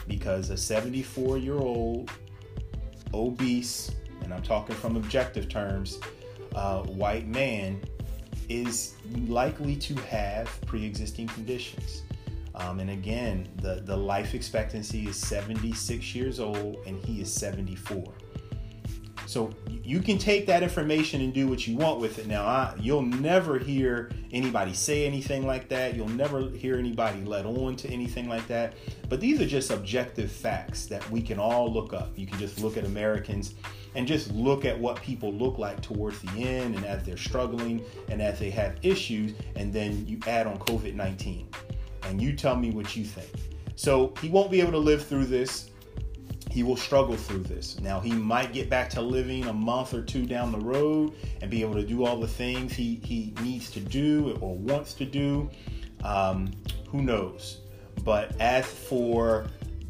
because 0.07 0.51
a 0.51 0.57
74 0.57 1.39
year 1.39 1.57
old 1.57 2.11
obese, 3.11 3.95
and 4.21 4.31
I'm 4.31 4.43
talking 4.43 4.75
from 4.75 4.97
objective 4.97 5.49
terms, 5.49 5.99
uh, 6.53 6.83
white 6.83 7.27
man 7.27 7.81
is 8.49 8.95
likely 9.27 9.75
to 9.75 9.95
have 10.01 10.49
pre-existing 10.65 11.27
conditions. 11.27 12.03
Um, 12.55 12.79
and 12.79 12.89
again, 12.89 13.47
the, 13.61 13.75
the 13.85 13.95
life 13.95 14.33
expectancy 14.33 15.07
is 15.07 15.15
76 15.15 16.13
years 16.13 16.39
old 16.39 16.77
and 16.85 17.03
he 17.05 17.21
is 17.21 17.31
74. 17.31 18.03
So 19.29 19.51
you 19.83 19.99
can 19.99 20.17
take 20.17 20.47
that 20.47 20.63
information 20.63 21.21
and 21.21 21.31
do 21.31 21.47
what 21.47 21.67
you 21.67 21.77
want 21.77 21.99
with 21.99 22.17
it. 22.17 22.25
Now, 22.25 22.45
I, 22.45 22.73
you'll 22.79 23.03
never 23.03 23.59
hear 23.59 24.09
anybody 24.31 24.73
say 24.73 25.05
anything 25.05 25.45
like 25.45 25.69
that. 25.69 25.95
You'll 25.95 26.09
never 26.09 26.49
hear 26.49 26.77
anybody 26.77 27.23
let 27.23 27.45
on 27.45 27.75
to 27.75 27.87
anything 27.89 28.27
like 28.27 28.47
that. 28.47 28.73
But 29.07 29.21
these 29.21 29.39
are 29.39 29.45
just 29.45 29.69
objective 29.69 30.31
facts 30.31 30.87
that 30.87 31.07
we 31.11 31.21
can 31.21 31.37
all 31.37 31.71
look 31.71 31.93
up. 31.93 32.17
You 32.17 32.25
can 32.25 32.39
just 32.39 32.59
look 32.59 32.75
at 32.75 32.85
Americans 32.85 33.53
and 33.95 34.07
just 34.07 34.31
look 34.31 34.65
at 34.65 34.77
what 34.77 35.01
people 35.01 35.33
look 35.33 35.57
like 35.57 35.81
towards 35.81 36.19
the 36.21 36.29
end 36.47 36.75
and 36.75 36.85
as 36.85 37.03
they're 37.03 37.17
struggling 37.17 37.83
and 38.09 38.21
as 38.21 38.39
they 38.39 38.49
have 38.49 38.77
issues. 38.83 39.33
And 39.55 39.73
then 39.73 40.05
you 40.07 40.19
add 40.27 40.47
on 40.47 40.57
COVID 40.59 40.95
19 40.95 41.47
and 42.03 42.21
you 42.21 42.35
tell 42.35 42.55
me 42.55 42.71
what 42.71 42.95
you 42.95 43.03
think. 43.03 43.31
So 43.75 44.13
he 44.21 44.29
won't 44.29 44.51
be 44.51 44.61
able 44.61 44.73
to 44.73 44.77
live 44.77 45.05
through 45.05 45.25
this 45.25 45.69
he 46.49 46.63
will 46.63 46.75
struggle 46.75 47.15
through 47.15 47.43
this. 47.43 47.79
Now, 47.79 47.99
he 47.99 48.11
might 48.11 48.53
get 48.53 48.69
back 48.69 48.89
to 48.91 49.01
living 49.01 49.45
a 49.45 49.53
month 49.53 49.93
or 49.93 50.01
two 50.01 50.25
down 50.25 50.51
the 50.51 50.59
road 50.59 51.13
and 51.41 51.49
be 51.49 51.61
able 51.61 51.75
to 51.75 51.83
do 51.83 52.05
all 52.05 52.19
the 52.19 52.27
things 52.27 52.73
he, 52.73 52.95
he 53.03 53.33
needs 53.43 53.69
to 53.71 53.79
do 53.79 54.35
or 54.41 54.55
wants 54.55 54.95
to 54.95 55.05
do. 55.05 55.49
Um, 56.03 56.51
who 56.87 57.03
knows? 57.03 57.59
But 58.03 58.39
as 58.39 58.65
for 58.65 59.47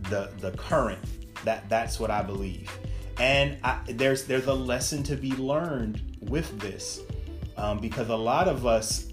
the 0.10 0.32
the 0.40 0.52
current, 0.52 1.00
that 1.46 1.70
that's 1.70 2.00
what 2.00 2.12
I 2.12 2.22
believe. 2.22 2.70
And 3.20 3.58
I, 3.64 3.80
there's 3.88 4.26
there's 4.26 4.48
a 4.48 4.54
lesson 4.54 5.04
to 5.04 5.16
be 5.16 5.32
learned 5.34 6.18
with 6.22 6.60
this 6.60 7.02
um, 7.58 7.80
because 7.80 8.10
a 8.10 8.16
lot 8.16 8.48
of 8.48 8.66
us 8.66 9.12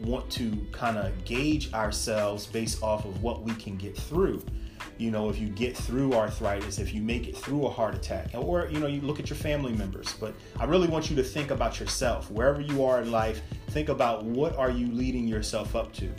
want 0.00 0.30
to 0.30 0.56
kind 0.72 0.96
of 0.96 1.24
gauge 1.24 1.72
ourselves 1.74 2.46
based 2.46 2.82
off 2.82 3.04
of 3.04 3.22
what 3.22 3.42
we 3.42 3.54
can 3.54 3.76
get 3.76 3.96
through 3.96 4.42
you 5.00 5.10
know, 5.10 5.30
if 5.30 5.38
you 5.38 5.48
get 5.48 5.74
through 5.74 6.12
arthritis, 6.12 6.78
if 6.78 6.92
you 6.92 7.00
make 7.00 7.26
it 7.26 7.34
through 7.34 7.64
a 7.64 7.70
heart 7.70 7.94
attack, 7.94 8.30
or, 8.34 8.68
you 8.70 8.78
know, 8.78 8.86
you 8.86 9.00
look 9.00 9.18
at 9.18 9.30
your 9.30 9.36
family 9.36 9.72
members. 9.72 10.14
But 10.20 10.34
I 10.58 10.66
really 10.66 10.88
want 10.88 11.08
you 11.08 11.16
to 11.16 11.22
think 11.22 11.50
about 11.50 11.80
yourself. 11.80 12.30
Wherever 12.30 12.60
you 12.60 12.84
are 12.84 13.00
in 13.00 13.10
life, 13.10 13.40
think 13.68 13.88
about 13.88 14.24
what 14.24 14.54
are 14.56 14.70
you 14.70 14.92
leading 14.92 15.26
yourself 15.26 15.74
up 15.74 15.92
to. 15.94 16.10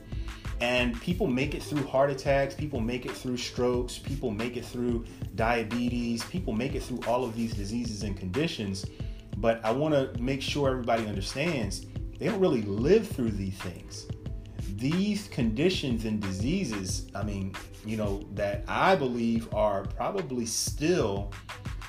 And 0.62 1.00
people 1.01 1.27
make 1.27 1.56
it 1.56 1.63
through 1.63 1.86
heart 1.88 2.12
attacks, 2.12 2.53
people 2.53 2.80
make 2.80 3.06
it 3.06 3.12
through 3.12 3.38
strokes, 3.38 3.98
people 3.98 4.30
make 4.32 4.58
it 4.58 4.65
through 4.65 5.06
diabetes, 5.36 6.24
people 6.25 6.53
make 6.53 6.75
it 6.75 6.84
through 6.84 7.01
all 7.08 7.24
of 7.24 7.36
these 7.36 7.53
diseases 7.53 8.03
and 8.03 8.15
conditions. 8.15 8.86
But 9.38 9.63
I 9.65 9.72
want 9.72 9.96
to 9.96 10.22
make 10.22 10.41
sure 10.41 10.70
everybody 10.70 11.08
understands 11.08 11.86
they 12.20 12.27
don't 12.27 12.39
really 12.39 12.62
live 12.62 13.08
through 13.08 13.32
these 13.32 13.58
things 13.58 14.06
these 14.82 15.27
conditions 15.27 16.06
and 16.06 16.20
diseases, 16.20 17.08
I 17.13 17.24
mean, 17.24 17.53
you 17.86 17.98
know, 17.98 18.24
that 18.34 18.63
I 18.68 18.96
believe 18.96 19.53
are 19.53 19.84
probably 19.84 20.46
still, 20.46 21.32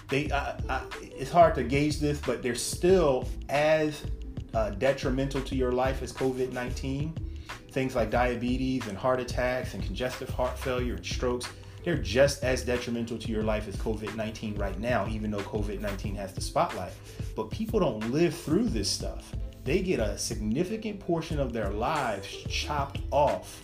they, 0.08 0.30
I, 0.30 0.56
I, 0.68 0.82
it's 1.00 1.30
hard 1.30 1.54
to 1.56 1.64
gauge 1.64 1.98
this, 1.98 2.20
but 2.20 2.42
they're 2.42 2.54
still 2.54 3.28
as 3.48 4.04
uh, 4.52 4.70
detrimental 4.70 5.40
to 5.40 5.56
your 5.56 5.72
life 5.72 6.02
as 6.02 6.12
COVID 6.12 6.52
19. 6.52 7.31
Things 7.72 7.96
like 7.96 8.10
diabetes 8.10 8.86
and 8.86 8.96
heart 8.96 9.20
attacks 9.20 9.74
and 9.74 9.82
congestive 9.82 10.28
heart 10.28 10.58
failure 10.58 10.94
and 10.94 11.04
strokes, 11.04 11.48
they're 11.84 11.98
just 11.98 12.44
as 12.44 12.62
detrimental 12.62 13.18
to 13.18 13.28
your 13.28 13.42
life 13.42 13.66
as 13.66 13.76
COVID 13.76 14.14
19 14.14 14.54
right 14.56 14.78
now, 14.78 15.08
even 15.08 15.30
though 15.30 15.38
COVID 15.38 15.80
19 15.80 16.14
has 16.14 16.32
the 16.32 16.40
spotlight. 16.40 16.92
But 17.34 17.50
people 17.50 17.80
don't 17.80 18.12
live 18.12 18.34
through 18.36 18.68
this 18.68 18.88
stuff 18.88 19.34
they 19.64 19.80
get 19.80 20.00
a 20.00 20.18
significant 20.18 21.00
portion 21.00 21.38
of 21.38 21.52
their 21.52 21.70
lives 21.70 22.28
chopped 22.48 23.00
off. 23.10 23.62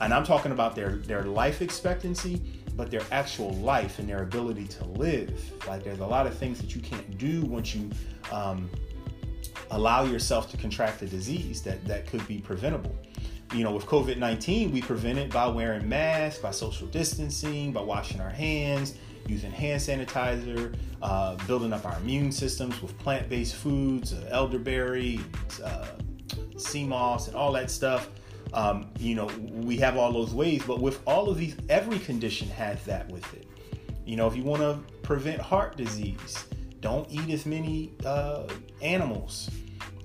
And 0.00 0.12
I'm 0.12 0.24
talking 0.24 0.52
about 0.52 0.74
their, 0.74 0.96
their 0.96 1.22
life 1.22 1.62
expectancy, 1.62 2.42
but 2.76 2.90
their 2.90 3.02
actual 3.10 3.52
life 3.54 3.98
and 3.98 4.08
their 4.08 4.22
ability 4.22 4.66
to 4.66 4.84
live. 4.84 5.52
Like 5.66 5.84
there's 5.84 6.00
a 6.00 6.06
lot 6.06 6.26
of 6.26 6.36
things 6.36 6.60
that 6.60 6.74
you 6.74 6.80
can't 6.80 7.18
do 7.18 7.42
once 7.42 7.74
you 7.74 7.90
um, 8.32 8.70
allow 9.70 10.04
yourself 10.04 10.50
to 10.50 10.56
contract 10.56 11.02
a 11.02 11.06
disease 11.06 11.62
that, 11.62 11.84
that 11.86 12.06
could 12.06 12.26
be 12.26 12.38
preventable. 12.38 12.94
You 13.52 13.64
know, 13.64 13.72
with 13.72 13.86
COVID 13.86 14.16
19, 14.16 14.70
we 14.70 14.80
prevent 14.80 15.18
it 15.18 15.32
by 15.32 15.48
wearing 15.48 15.88
masks, 15.88 16.40
by 16.40 16.52
social 16.52 16.86
distancing, 16.86 17.72
by 17.72 17.80
washing 17.80 18.20
our 18.20 18.30
hands, 18.30 18.94
using 19.26 19.50
hand 19.50 19.80
sanitizer, 19.80 20.76
uh, 21.02 21.34
building 21.46 21.72
up 21.72 21.84
our 21.84 21.96
immune 21.96 22.30
systems 22.30 22.80
with 22.80 22.96
plant 22.98 23.28
based 23.28 23.56
foods, 23.56 24.12
uh, 24.12 24.28
elderberry, 24.30 25.18
uh, 25.64 25.86
sea 26.56 26.84
moss, 26.84 27.26
and 27.26 27.36
all 27.36 27.50
that 27.52 27.72
stuff. 27.72 28.08
Um, 28.52 28.88
you 28.98 29.16
know, 29.16 29.26
we 29.50 29.76
have 29.78 29.96
all 29.96 30.12
those 30.12 30.32
ways, 30.32 30.62
but 30.64 30.80
with 30.80 31.00
all 31.04 31.28
of 31.28 31.36
these, 31.36 31.56
every 31.68 31.98
condition 31.98 32.48
has 32.50 32.84
that 32.84 33.08
with 33.10 33.34
it. 33.34 33.48
You 34.04 34.16
know, 34.16 34.28
if 34.28 34.36
you 34.36 34.44
want 34.44 34.62
to 34.62 34.78
prevent 35.02 35.40
heart 35.40 35.76
disease, 35.76 36.44
don't 36.80 37.10
eat 37.10 37.30
as 37.30 37.46
many 37.46 37.92
uh, 38.04 38.44
animals 38.80 39.50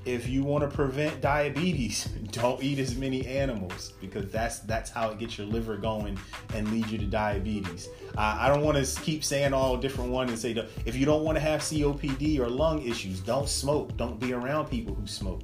if 0.05 0.29
you 0.29 0.43
want 0.43 0.69
to 0.69 0.73
prevent 0.73 1.19
diabetes, 1.19 2.05
don't 2.31 2.63
eat 2.63 2.79
as 2.79 2.95
many 2.95 3.25
animals 3.25 3.93
because 3.99 4.31
that's 4.31 4.59
that's 4.59 4.89
how 4.89 5.09
it 5.09 5.19
gets 5.19 5.37
your 5.37 5.47
liver 5.47 5.77
going 5.77 6.17
and 6.53 6.71
leads 6.71 6.91
you 6.91 6.97
to 6.99 7.05
diabetes. 7.05 7.89
Uh, 8.17 8.37
I 8.39 8.47
don't 8.47 8.63
want 8.63 8.83
to 8.83 9.01
keep 9.01 9.23
saying 9.23 9.53
all 9.53 9.75
different 9.77 10.11
ones 10.11 10.29
and 10.29 10.39
say 10.39 10.67
if 10.85 10.95
you 10.95 11.05
don't 11.05 11.23
want 11.23 11.35
to 11.35 11.41
have 11.41 11.61
COPD 11.61 12.39
or 12.39 12.47
lung 12.49 12.81
issues, 12.83 13.19
don't 13.19 13.49
smoke. 13.49 13.97
Don't 13.97 14.19
be 14.19 14.33
around 14.33 14.69
people 14.69 14.93
who 14.93 15.07
smoke. 15.07 15.41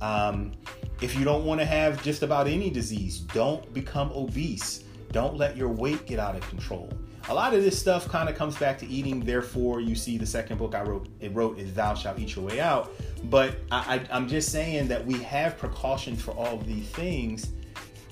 Um, 0.00 0.52
if 1.00 1.16
you 1.16 1.24
don't 1.24 1.44
want 1.44 1.60
to 1.60 1.66
have 1.66 2.02
just 2.02 2.22
about 2.22 2.46
any 2.46 2.70
disease, 2.70 3.20
don't 3.20 3.72
become 3.72 4.10
obese. 4.14 4.84
Don't 5.12 5.36
let 5.36 5.56
your 5.56 5.68
weight 5.68 6.06
get 6.06 6.18
out 6.18 6.34
of 6.34 6.42
control 6.48 6.90
a 7.28 7.34
lot 7.34 7.54
of 7.54 7.62
this 7.62 7.78
stuff 7.78 8.08
kind 8.08 8.28
of 8.28 8.36
comes 8.36 8.56
back 8.56 8.78
to 8.78 8.86
eating. 8.86 9.20
Therefore, 9.20 9.80
you 9.80 9.94
see 9.94 10.18
the 10.18 10.26
second 10.26 10.58
book 10.58 10.74
I 10.74 10.82
wrote. 10.82 11.08
It 11.20 11.34
wrote 11.34 11.58
is 11.58 11.72
"Thou 11.74 11.94
shalt 11.94 12.18
eat 12.18 12.36
your 12.36 12.44
way 12.44 12.60
out." 12.60 12.92
But 13.24 13.56
I, 13.70 13.96
I, 13.96 14.16
I'm 14.16 14.28
just 14.28 14.52
saying 14.52 14.88
that 14.88 15.04
we 15.04 15.14
have 15.22 15.58
precautions 15.58 16.22
for 16.22 16.32
all 16.32 16.54
of 16.54 16.66
these 16.66 16.88
things, 16.90 17.52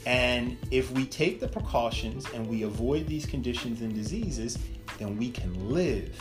and 0.06 0.56
if 0.71 0.90
we 0.90 1.06
take 1.06 1.40
the 1.40 1.49
precautions 1.49 2.26
and 2.35 2.49
we 2.49 2.62
avoid 2.62 3.06
these 3.06 3.26
conditions 3.26 3.80
and 3.80 3.94
diseases, 3.94 4.59
then 4.99 5.16
we 5.16 5.30
can 5.30 5.71
live. 5.71 6.21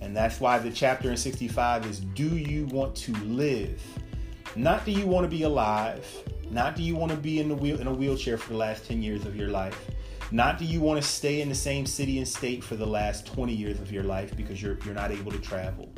And 0.00 0.14
that's 0.14 0.38
why 0.38 0.58
the 0.58 0.70
chapter 0.70 1.10
in 1.10 1.16
65 1.16 1.86
is 1.86 2.00
Do 2.00 2.36
you 2.36 2.66
want 2.66 2.94
to 2.96 3.12
live? 3.24 3.82
Not 4.56 4.84
do 4.84 4.92
you 4.92 5.06
want 5.06 5.24
to 5.24 5.28
be 5.28 5.42
alive, 5.42 6.06
not 6.50 6.76
do 6.76 6.82
you 6.82 6.94
want 6.94 7.10
to 7.10 7.18
be 7.18 7.40
in 7.40 7.48
the 7.48 7.54
wheel 7.56 7.80
in 7.80 7.88
a 7.88 7.92
wheelchair 7.92 8.38
for 8.38 8.52
the 8.52 8.58
last 8.58 8.86
10 8.86 9.02
years 9.02 9.26
of 9.26 9.34
your 9.34 9.48
life, 9.48 9.90
not 10.30 10.58
do 10.58 10.64
you 10.64 10.80
want 10.80 11.02
to 11.02 11.06
stay 11.06 11.40
in 11.40 11.48
the 11.48 11.54
same 11.54 11.86
city 11.86 12.18
and 12.18 12.26
state 12.26 12.62
for 12.64 12.76
the 12.76 12.86
last 12.86 13.26
20 13.26 13.52
years 13.52 13.80
of 13.80 13.92
your 13.92 14.04
life 14.04 14.36
because 14.36 14.62
you're 14.62 14.78
you're 14.84 14.94
not 14.94 15.10
able 15.10 15.32
to 15.32 15.38
travel. 15.38 15.92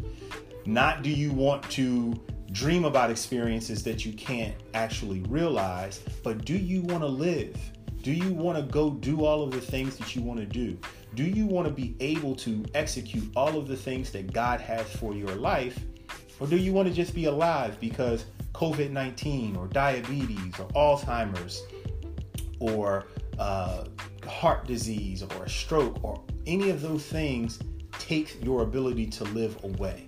Not 0.65 1.03
do 1.03 1.11
you 1.11 1.33
want 1.33 1.63
to 1.71 2.21
dream 2.53 2.85
about 2.85 3.11
experiences 3.11 3.83
that 3.85 4.05
you 4.05 4.13
can't 4.13 4.55
actually 4.75 5.21
realize, 5.23 6.01
but 6.23 6.45
do 6.45 6.57
you 6.57 6.83
want 6.83 7.03
to 7.03 7.09
live? 7.09 7.57
Do 8.03 8.13
you 8.13 8.33
want 8.33 8.57
to 8.57 8.63
go 8.63 8.91
do 8.91 9.25
all 9.25 9.43
of 9.43 9.51
the 9.51 9.61
things 9.61 9.97
that 9.97 10.15
you 10.15 10.23
want 10.23 10.39
to 10.39 10.47
do? 10.47 10.79
Do 11.15 11.25
you 11.25 11.47
want 11.47 11.67
to 11.67 11.73
be 11.73 11.97
able 11.99 12.37
to 12.37 12.65
execute 12.75 13.29
all 13.35 13.57
of 13.57 13.67
the 13.67 13.77
things 13.77 14.11
that 14.13 14.33
God 14.33 14.61
has 14.61 14.87
for 14.97 15.15
your 15.15 15.35
life? 15.35 15.79
Or 16.39 16.47
do 16.47 16.57
you 16.57 16.73
want 16.73 16.87
to 16.89 16.95
just 16.95 17.15
be 17.15 17.25
alive 17.25 17.81
because 17.81 18.27
COVID 18.53 18.91
19 18.91 19.57
or 19.57 19.67
diabetes 19.67 20.59
or 20.61 20.69
Alzheimer's 20.69 21.63
or 22.61 23.07
uh, 23.39 23.85
heart 24.27 24.67
disease 24.67 25.23
or 25.23 25.45
a 25.45 25.49
stroke 25.49 26.03
or 26.03 26.23
any 26.47 26.71
of 26.71 26.83
those 26.83 27.05
things 27.05 27.59
takes 27.99 28.37
your 28.37 28.63
ability 28.63 29.07
to 29.07 29.25
live 29.25 29.63
away. 29.65 30.05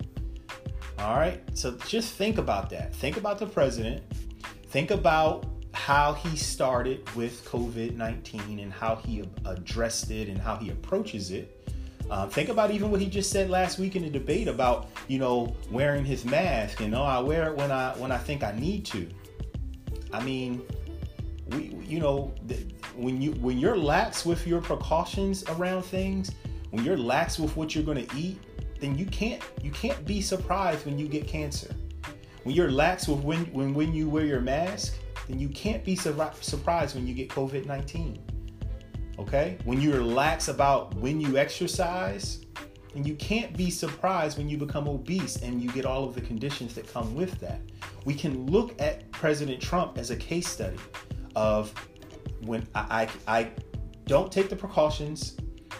All 0.99 1.15
right. 1.15 1.41
So 1.53 1.77
just 1.87 2.13
think 2.15 2.37
about 2.37 2.69
that. 2.71 2.93
Think 2.93 3.17
about 3.17 3.39
the 3.39 3.45
president. 3.45 4.03
Think 4.67 4.91
about 4.91 5.45
how 5.73 6.13
he 6.13 6.35
started 6.35 7.07
with 7.15 7.45
COVID 7.45 7.95
19 7.95 8.59
and 8.59 8.71
how 8.73 8.95
he 8.97 9.23
addressed 9.45 10.11
it 10.11 10.27
and 10.27 10.37
how 10.37 10.57
he 10.57 10.69
approaches 10.69 11.31
it. 11.31 11.55
Uh, 12.09 12.27
think 12.27 12.49
about 12.49 12.71
even 12.71 12.89
what 12.89 12.99
he 12.99 13.07
just 13.07 13.31
said 13.31 13.49
last 13.49 13.77
week 13.77 13.95
in 13.95 14.01
the 14.01 14.09
debate 14.09 14.47
about 14.47 14.89
you 15.07 15.19
know 15.19 15.55
wearing 15.69 16.03
his 16.03 16.25
mask 16.25 16.79
You 16.79 16.87
know, 16.87 17.03
I 17.03 17.19
wear 17.19 17.51
it 17.51 17.57
when 17.57 17.71
I 17.71 17.93
when 17.97 18.11
I 18.11 18.17
think 18.17 18.43
I 18.43 18.51
need 18.53 18.85
to. 18.87 19.07
I 20.11 20.23
mean, 20.23 20.61
we 21.51 21.75
you 21.85 21.99
know 21.99 22.33
when 22.95 23.21
you 23.21 23.31
when 23.33 23.57
you're 23.57 23.77
lax 23.77 24.25
with 24.25 24.45
your 24.45 24.61
precautions 24.61 25.43
around 25.49 25.83
things, 25.83 26.31
when 26.71 26.83
you're 26.83 26.97
lax 26.97 27.39
with 27.39 27.55
what 27.55 27.75
you're 27.75 27.83
going 27.83 28.05
to 28.05 28.17
eat, 28.17 28.39
then 28.79 28.97
you 28.97 29.05
can't 29.05 29.41
you 29.61 29.71
can't 29.71 30.05
be 30.05 30.21
surprised 30.21 30.85
when 30.85 30.97
you 30.97 31.07
get 31.07 31.27
cancer. 31.27 31.73
When 32.43 32.55
you're 32.55 32.71
lax 32.71 33.07
with 33.07 33.19
when 33.19 33.45
when 33.53 33.73
when 33.73 33.93
you 33.93 34.09
wear 34.09 34.25
your 34.25 34.41
mask, 34.41 34.95
then 35.27 35.39
you 35.39 35.49
can't 35.49 35.83
be 35.83 35.95
sur- 35.95 36.33
surprised 36.41 36.95
when 36.95 37.07
you 37.07 37.13
get 37.13 37.29
COVID 37.29 37.65
19. 37.65 38.19
Okay? 39.19 39.57
When 39.65 39.81
you're 39.81 40.03
lax 40.03 40.47
about 40.47 40.93
when 40.95 41.19
you 41.19 41.37
exercise, 41.37 42.45
and 42.95 43.05
you 43.07 43.15
can't 43.15 43.55
be 43.55 43.69
surprised 43.69 44.37
when 44.37 44.49
you 44.49 44.57
become 44.57 44.87
obese 44.87 45.37
and 45.37 45.61
you 45.61 45.69
get 45.71 45.85
all 45.85 46.03
of 46.03 46.15
the 46.15 46.21
conditions 46.21 46.73
that 46.75 46.91
come 46.91 47.13
with 47.13 47.39
that. 47.39 47.61
We 48.05 48.13
can 48.13 48.47
look 48.47 48.79
at 48.81 49.09
President 49.11 49.61
Trump 49.61 49.97
as 49.97 50.09
a 50.09 50.15
case 50.15 50.47
study 50.47 50.77
of 51.39 51.73
when 52.41 52.67
I, 52.75 53.07
I, 53.25 53.39
I 53.39 53.51
don't 54.05 54.29
take 54.29 54.49
the 54.49 54.55
precautions, 54.57 55.37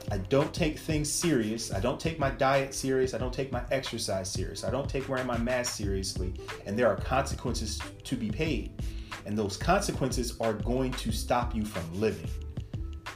I 0.10 0.18
don't 0.18 0.54
take 0.54 0.80
things 0.80 1.12
serious, 1.12 1.74
I 1.74 1.82
don't 1.82 2.00
take 2.00 2.18
my 2.18 2.32
diet 2.32 2.74
serious, 2.74 3.14
I 3.14 3.18
don't 3.18 3.34
take 3.34 3.52
my 3.52 3.64
exercise 3.70 4.32
serious, 4.32 4.64
I 4.64 4.72
don't 4.72 4.90
take 4.90 5.10
wearing 5.10 5.28
my 5.28 5.38
mask 5.38 5.76
seriously, 5.76 6.34
and 6.66 6.80
there 6.80 6.88
are 6.88 6.96
consequences 6.96 7.78
to 8.06 8.16
be 8.16 8.32
paid. 8.32 8.82
And 9.26 9.38
those 9.38 9.58
consequences 9.58 10.38
are 10.40 10.54
going 10.54 10.92
to 10.94 11.12
stop 11.12 11.54
you 11.54 11.66
from 11.66 11.84
living. 12.00 12.30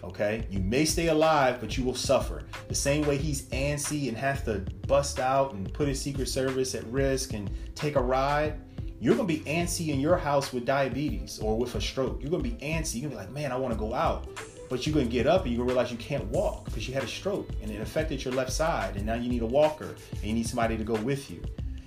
Okay? 0.04 0.46
You 0.50 0.60
may 0.60 0.84
stay 0.84 1.08
alive, 1.08 1.62
but 1.62 1.78
you 1.78 1.86
will 1.86 1.96
suffer. 1.96 2.44
The 2.68 2.76
same 2.76 3.08
way 3.08 3.18
he's 3.18 3.44
antsy 3.50 4.10
and 4.10 4.18
has 4.18 4.44
to 4.44 4.66
bust 4.86 5.18
out 5.20 5.54
and 5.54 5.74
put 5.74 5.88
his 5.88 6.02
Secret 6.02 6.28
Service 6.28 6.76
at 6.76 6.84
risk 6.88 7.32
and 7.32 7.50
take 7.74 7.96
a 7.96 8.02
ride, 8.02 8.60
you're 9.04 9.16
gonna 9.16 9.28
be 9.28 9.40
antsy 9.40 9.90
in 9.90 10.00
your 10.00 10.16
house 10.16 10.54
with 10.54 10.66
diabetes 10.66 11.38
or 11.40 11.58
with 11.58 11.76
a 11.76 11.82
stroke. 11.82 12.22
You're 12.22 12.32
gonna 12.32 12.42
be 12.42 12.52
antsy. 12.52 13.02
You're 13.02 13.10
gonna 13.10 13.22
be 13.22 13.28
like, 13.28 13.34
man, 13.34 13.52
I 13.52 13.58
wanna 13.58 13.76
go 13.76 13.94
out. 13.94 14.30
But 14.70 14.88
you're 14.88 14.94
gonna 14.94 15.08
get 15.08 15.28
up 15.28 15.44
and 15.44 15.52
you're 15.52 15.58
gonna 15.58 15.68
realize 15.68 15.92
you 15.92 15.98
can't 15.98 16.24
walk 16.28 16.64
because 16.64 16.88
you 16.88 16.94
had 16.94 17.04
a 17.04 17.08
stroke 17.08 17.50
and 17.62 17.70
it 17.70 17.82
affected 17.82 18.24
your 18.24 18.34
left 18.34 18.54
side, 18.54 18.96
and 18.96 19.06
now 19.06 19.16
you 19.16 19.28
need 19.28 19.42
a 19.42 19.46
walker 19.46 19.94
and 20.14 20.24
you 20.24 20.34
need 20.34 20.48
somebody 20.48 20.78
to 20.78 20.86
go 20.86 20.94
with 21.02 21.30
you. 21.30 21.44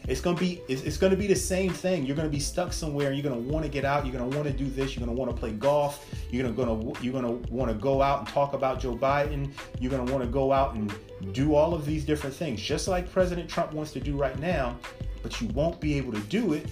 It's 0.07 0.21
gonna 0.21 0.37
be 0.37 0.61
it's, 0.69 0.83
it's 0.83 0.99
gonna 0.99 1.17
be 1.17 1.27
the 1.27 1.35
same 1.35 1.73
thing. 1.73 2.05
You're 2.05 2.17
gonna 2.17 2.29
be 2.29 2.39
stuck 2.39 2.71
somewhere. 2.75 3.07
And 3.09 3.17
you're 3.17 3.27
gonna 3.27 3.41
want 3.41 3.65
to 3.65 3.71
get 3.71 3.87
out. 3.87 4.05
You're 4.05 4.13
gonna 4.13 4.37
want 4.37 4.47
to 4.49 4.53
do 4.53 4.69
this. 4.69 4.95
You're 4.95 5.07
gonna 5.07 5.19
want 5.19 5.31
to 5.31 5.37
play 5.37 5.53
golf. 5.53 6.07
You're 6.31 6.43
gonna 6.43 6.55
gonna 6.55 6.93
you're 7.01 7.15
gonna 7.15 7.33
want 7.51 7.71
to 7.71 7.79
go 7.79 8.03
out 8.03 8.19
and 8.19 8.29
talk 8.29 8.53
about 8.53 8.79
Joe 8.79 8.95
Biden. 8.95 9.51
You're 9.81 9.91
gonna 9.91 10.13
want 10.13 10.23
to 10.23 10.29
go 10.29 10.53
out 10.53 10.75
and 10.75 10.95
do 11.33 11.55
all 11.55 11.73
of 11.73 11.87
these 11.87 12.05
different 12.05 12.37
things, 12.37 12.61
just 12.61 12.89
like 12.89 13.11
President 13.11 13.49
Trump 13.49 13.73
wants 13.73 13.91
to 13.93 14.01
do 14.01 14.19
right 14.19 14.39
now. 14.39 14.77
But 15.23 15.41
you 15.41 15.49
won't 15.49 15.81
be 15.81 15.97
able 15.97 16.13
to 16.13 16.21
do 16.21 16.53
it 16.53 16.69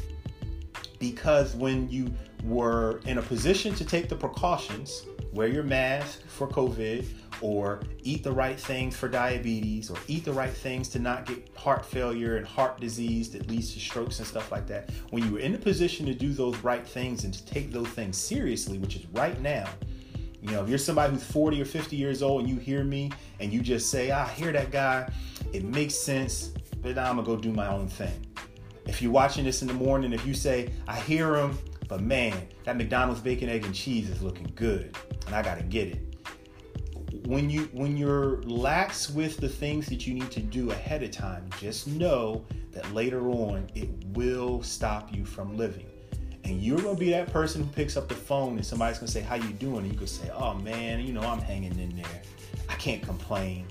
because 1.11 1.54
when 1.54 1.88
you 1.90 2.11
were 2.44 3.00
in 3.04 3.18
a 3.18 3.23
position 3.23 3.75
to 3.75 3.84
take 3.84 4.08
the 4.08 4.16
precautions, 4.16 5.04
wear 5.34 5.49
your 5.49 5.62
mask 5.62 6.26
for 6.26 6.49
COVID, 6.49 7.04
or 7.42 7.82
eat 8.02 8.23
the 8.23 8.32
right 8.32 8.58
things 8.58 8.96
for 8.96 9.08
diabetes, 9.08 9.90
or 9.90 9.96
eat 10.08 10.25
the 10.25 10.32
right 10.32 10.52
things 10.52 10.88
to 10.88 10.99
not 10.99 11.26
get 11.26 11.46
heart 11.56 11.84
failure 11.84 12.37
and 12.37 12.46
heart 12.46 12.80
disease 12.80 13.28
that 13.31 13.46
leads 13.50 13.74
to 13.74 13.81
strokes 13.81 14.18
and 14.18 14.26
stuff 14.26 14.50
like 14.50 14.66
that. 14.66 14.88
When 15.11 15.22
you 15.24 15.33
were 15.33 15.40
in 15.40 15.55
a 15.55 15.59
position 15.59 16.07
to 16.07 16.14
do 16.14 16.33
those 16.33 16.57
right 16.59 16.87
things 16.87 17.24
and 17.24 17.35
to 17.35 17.44
take 17.44 17.70
those 17.70 17.88
things 17.88 18.16
seriously, 18.16 18.78
which 18.78 18.96
is 18.96 19.05
right 19.12 19.38
now, 19.42 19.68
you 20.40 20.52
know, 20.52 20.62
if 20.62 20.70
you're 20.70 20.78
somebody 20.78 21.12
who's 21.12 21.24
40 21.24 21.61
or 21.61 21.66
50 21.66 21.96
years 21.96 22.22
old 22.22 22.42
and 22.42 22.48
you 22.48 22.57
hear 22.57 22.83
me 22.83 23.11
and 23.40 23.52
you 23.52 23.61
just 23.61 23.90
say, 23.90 24.11
ah, 24.11 24.24
I 24.24 24.28
hear 24.31 24.52
that 24.52 24.70
guy, 24.70 25.11
it 25.52 25.64
makes 25.64 25.94
sense, 25.94 26.52
but 26.81 26.96
I'm 26.96 27.16
gonna 27.16 27.26
go 27.26 27.37
do 27.37 27.52
my 27.52 27.68
own 27.68 27.88
thing. 27.88 28.34
If 28.87 29.01
you're 29.01 29.12
watching 29.12 29.44
this 29.44 29.62
in 29.62 29.68
the 29.68 29.75
morning, 29.75 30.12
if 30.12 30.27
you 30.27 30.35
say, 30.35 30.70
I 30.87 31.01
hear 31.01 31.33
them, 31.33 31.59
but 31.88 32.01
man, 32.01 32.49
that 32.64 32.77
McDonald's 32.77 33.20
bacon, 33.20 33.49
egg, 33.49 33.64
and 33.64 33.75
cheese 33.75 34.11
is 34.11 34.23
looking 34.23 34.51
good, 34.55 34.97
and 35.27 35.35
I 35.35 35.42
gotta 35.42 35.62
get 35.62 35.88
it. 35.88 36.01
When 37.27 37.49
you 37.49 37.70
when 37.73 37.97
you're 37.97 38.42
lax 38.42 39.09
with 39.09 39.38
the 39.38 39.49
things 39.49 39.87
that 39.87 40.07
you 40.07 40.14
need 40.14 40.31
to 40.33 40.40
do 40.40 40.70
ahead 40.70 41.03
of 41.03 41.11
time, 41.11 41.49
just 41.59 41.87
know 41.87 42.44
that 42.73 42.92
later 42.92 43.31
on 43.31 43.70
it 43.75 43.88
will 44.09 44.62
stop 44.62 45.14
you 45.14 45.25
from 45.25 45.57
living. 45.57 45.87
And 46.44 46.61
you're 46.62 46.81
gonna 46.81 46.99
be 46.99 47.11
that 47.11 47.33
person 47.33 47.64
who 47.64 47.70
picks 47.70 47.97
up 47.97 48.09
the 48.09 48.14
phone 48.14 48.57
and 48.57 48.66
somebody's 48.66 48.99
gonna 48.99 49.11
say, 49.11 49.23
How 49.23 49.37
you 49.37 49.49
doing? 49.55 49.79
And 49.79 49.92
you 49.92 49.99
can 49.99 50.07
say, 50.07 50.31
Oh 50.35 50.55
man, 50.55 51.01
you 51.01 51.12
know, 51.12 51.23
I'm 51.23 51.40
hanging 51.40 51.79
in 51.79 51.97
there. 51.97 52.23
I 52.68 52.75
can't 52.75 53.03
complain. 53.03 53.66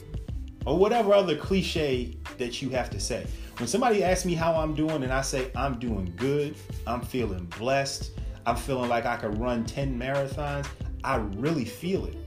Or 0.65 0.77
whatever 0.77 1.13
other 1.13 1.35
cliche 1.35 2.17
that 2.37 2.61
you 2.61 2.69
have 2.69 2.89
to 2.91 2.99
say. 2.99 3.25
When 3.57 3.67
somebody 3.67 4.03
asks 4.03 4.25
me 4.25 4.33
how 4.33 4.55
I'm 4.55 4.73
doing 4.73 5.03
and 5.03 5.13
I 5.13 5.21
say 5.21 5.51
I'm 5.55 5.77
doing 5.77 6.13
good, 6.15 6.55
I'm 6.87 7.01
feeling 7.01 7.45
blessed, 7.57 8.11
I'm 8.45 8.55
feeling 8.55 8.89
like 8.89 9.05
I 9.05 9.17
could 9.17 9.37
run 9.37 9.65
10 9.65 9.97
marathons, 9.97 10.67
I 11.03 11.17
really 11.17 11.65
feel 11.65 12.05
it. 12.05 12.17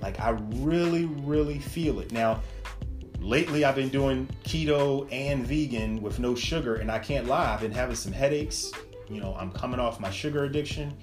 Like 0.00 0.20
I 0.20 0.30
really, 0.56 1.06
really 1.06 1.58
feel 1.58 2.00
it. 2.00 2.12
Now, 2.12 2.42
lately 3.20 3.64
I've 3.64 3.74
been 3.74 3.88
doing 3.88 4.28
keto 4.44 5.08
and 5.12 5.46
vegan 5.46 6.02
with 6.02 6.18
no 6.18 6.34
sugar, 6.34 6.76
and 6.76 6.90
I 6.90 6.98
can't 6.98 7.26
lie, 7.26 7.52
I've 7.52 7.60
been 7.60 7.72
having 7.72 7.96
some 7.96 8.12
headaches. 8.12 8.72
You 9.08 9.20
know, 9.20 9.34
I'm 9.38 9.50
coming 9.50 9.80
off 9.80 10.00
my 10.00 10.10
sugar 10.10 10.44
addiction. 10.44 10.94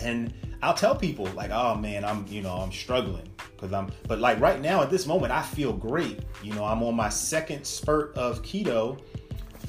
And 0.00 0.34
I'll 0.62 0.74
tell 0.74 0.96
people, 0.96 1.26
like, 1.26 1.50
oh 1.50 1.74
man, 1.74 2.04
I'm, 2.04 2.26
you 2.28 2.42
know, 2.42 2.54
I'm 2.54 2.72
struggling 2.72 3.28
because 3.56 3.72
I'm 3.72 3.90
but 4.06 4.18
like 4.20 4.40
right 4.40 4.60
now 4.60 4.82
at 4.82 4.90
this 4.90 5.06
moment 5.06 5.32
I 5.32 5.42
feel 5.42 5.72
great. 5.72 6.20
You 6.42 6.54
know, 6.54 6.64
I'm 6.64 6.82
on 6.82 6.94
my 6.94 7.08
second 7.08 7.64
spurt 7.64 8.16
of 8.16 8.42
keto, 8.42 9.00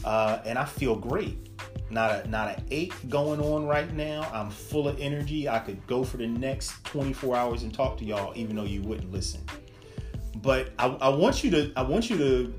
uh, 0.04 0.40
and 0.46 0.58
I 0.58 0.66
feel 0.66 0.96
great. 0.96 1.38
Not 1.90 2.12
a 2.26 2.30
not 2.30 2.58
an 2.58 2.66
ache 2.70 2.94
going 3.10 3.40
on 3.40 3.66
right 3.66 3.92
now. 3.94 4.30
I'm 4.34 4.50
full 4.50 4.88
of 4.88 5.00
energy. 5.00 5.48
I 5.48 5.60
could 5.60 5.86
go 5.88 6.04
for 6.04 6.18
the 6.18 6.28
next 6.28 6.84
24 6.86 7.36
hours 7.36 7.64
and 7.64 7.74
talk 7.74 7.98
to 8.00 8.06
y'all, 8.06 8.34
even 8.36 8.56
though 8.56 8.64
you 8.64 8.82
wouldn't 8.82 9.12
listen. 9.12 9.42
But 10.42 10.72
I, 10.78 10.88
I 10.88 11.10
want 11.10 11.44
you 11.44 11.52
to 11.52 11.72
I 11.76 11.82
want 11.82 12.10
you 12.10 12.18
to 12.18 12.54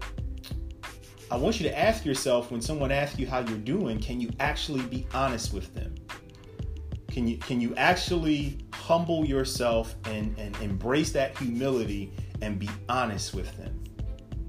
I 1.31 1.37
want 1.37 1.61
you 1.61 1.69
to 1.69 1.79
ask 1.79 2.07
yourself 2.07 2.51
when 2.51 2.62
someone 2.62 2.91
asks 2.91 3.19
you 3.19 3.27
how 3.27 3.41
you're 3.41 3.59
doing, 3.59 4.01
can 4.01 4.19
you 4.19 4.31
actually 4.41 4.83
be 4.85 5.07
honest 5.12 5.53
with 5.53 5.75
them? 5.75 5.95
Can 7.19 7.27
you 7.27 7.37
can 7.39 7.61
you 7.61 7.75
actually 7.75 8.59
humble 8.73 9.25
yourself 9.25 9.97
and, 10.05 10.39
and 10.39 10.55
embrace 10.59 11.11
that 11.11 11.37
humility 11.37 12.13
and 12.43 12.61
be 12.61 12.71
honest 12.89 13.35
with 13.35 13.57
them 13.57 13.77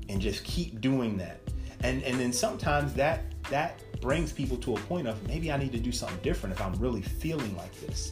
and 0.08 0.22
just 0.22 0.44
keep 0.44 0.80
doing 0.80 1.18
that. 1.18 1.40
And 1.82 2.04
and 2.04 2.20
then 2.20 2.32
sometimes 2.32 2.94
that 2.94 3.24
that 3.50 3.82
brings 4.02 4.32
people 4.32 4.56
to 4.58 4.76
a 4.76 4.80
point 4.82 5.08
of 5.08 5.28
maybe 5.28 5.52
I 5.52 5.58
need 5.58 5.72
to 5.72 5.80
do 5.80 5.92
something 5.92 6.20
different 6.22 6.54
if 6.54 6.62
I'm 6.62 6.76
really 6.76 7.02
feeling 7.02 7.58
like 7.58 7.74
this. 7.82 8.12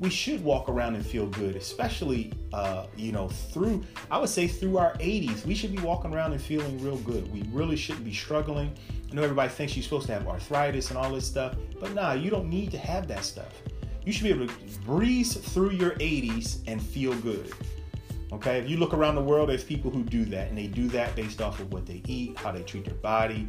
We 0.00 0.10
should 0.10 0.42
walk 0.42 0.68
around 0.68 0.96
and 0.96 1.06
feel 1.06 1.28
good, 1.28 1.54
especially 1.54 2.32
uh, 2.52 2.86
you 2.96 3.12
know 3.12 3.28
through 3.28 3.84
I 4.10 4.18
would 4.18 4.30
say 4.30 4.48
through 4.48 4.78
our 4.78 4.94
80s. 4.94 5.46
We 5.46 5.54
should 5.54 5.70
be 5.70 5.80
walking 5.80 6.12
around 6.12 6.32
and 6.32 6.42
feeling 6.42 6.82
real 6.82 6.98
good. 6.98 7.32
We 7.32 7.44
really 7.52 7.76
shouldn't 7.76 8.04
be 8.04 8.14
struggling. 8.14 8.72
I 9.08 9.14
know 9.14 9.22
everybody 9.22 9.50
thinks 9.50 9.76
you're 9.76 9.84
supposed 9.84 10.06
to 10.06 10.12
have 10.12 10.26
arthritis 10.26 10.88
and 10.88 10.98
all 10.98 11.12
this 11.12 11.24
stuff, 11.24 11.54
but 11.78 11.94
nah, 11.94 12.14
you 12.14 12.30
don't 12.30 12.50
need 12.50 12.72
to 12.72 12.78
have 12.78 13.06
that 13.06 13.24
stuff 13.24 13.62
you 14.04 14.12
should 14.12 14.24
be 14.24 14.30
able 14.30 14.46
to 14.46 14.54
breeze 14.84 15.34
through 15.34 15.70
your 15.70 15.92
80s 15.92 16.60
and 16.66 16.82
feel 16.82 17.14
good. 17.20 17.52
Okay, 18.32 18.58
if 18.58 18.68
you 18.68 18.78
look 18.78 18.94
around 18.94 19.14
the 19.14 19.22
world, 19.22 19.50
there's 19.50 19.62
people 19.62 19.90
who 19.90 20.02
do 20.02 20.24
that, 20.26 20.48
and 20.48 20.56
they 20.56 20.66
do 20.66 20.88
that 20.88 21.14
based 21.14 21.42
off 21.42 21.60
of 21.60 21.72
what 21.72 21.84
they 21.84 22.02
eat, 22.06 22.36
how 22.38 22.50
they 22.50 22.62
treat 22.62 22.86
their 22.86 22.94
body, 22.94 23.46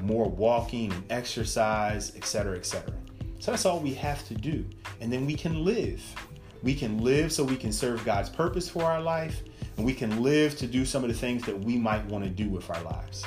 more 0.00 0.28
walking 0.28 0.92
and 0.92 1.04
exercise, 1.10 2.14
etc., 2.16 2.56
etc. 2.56 2.94
So 3.40 3.50
that's 3.50 3.66
all 3.66 3.80
we 3.80 3.94
have 3.94 4.26
to 4.28 4.34
do, 4.34 4.64
and 5.00 5.12
then 5.12 5.26
we 5.26 5.34
can 5.34 5.64
live. 5.64 6.02
We 6.62 6.74
can 6.74 7.02
live 7.02 7.32
so 7.32 7.42
we 7.42 7.56
can 7.56 7.72
serve 7.72 8.04
God's 8.04 8.28
purpose 8.28 8.68
for 8.68 8.84
our 8.84 9.02
life, 9.02 9.42
and 9.76 9.84
we 9.84 9.92
can 9.92 10.22
live 10.22 10.56
to 10.58 10.68
do 10.68 10.84
some 10.84 11.02
of 11.02 11.10
the 11.10 11.16
things 11.16 11.44
that 11.44 11.58
we 11.58 11.76
might 11.76 12.04
want 12.06 12.22
to 12.22 12.30
do 12.30 12.48
with 12.48 12.70
our 12.70 12.82
lives. 12.82 13.24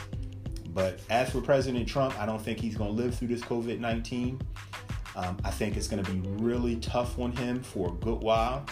But 0.70 1.00
as 1.10 1.30
for 1.30 1.42
President 1.42 1.88
Trump, 1.88 2.18
I 2.20 2.26
don't 2.26 2.42
think 2.42 2.60
he's 2.60 2.78
going 2.78 2.96
to 2.96 3.04
live 3.04 3.16
through 3.16 3.28
this 3.30 3.42
COVID 3.42 3.80
19. 3.80 4.40
Um, 5.16 5.38
I 5.44 5.52
think 5.52 5.78
it's 5.78 5.88
going 5.88 6.04
to 6.04 6.12
be 6.12 6.20
really 6.44 6.76
tough 6.78 7.18
on 7.20 7.32
him 7.32 7.62
for 7.62 7.90
a 7.90 7.94
good 7.94 8.22
while. 8.22 8.66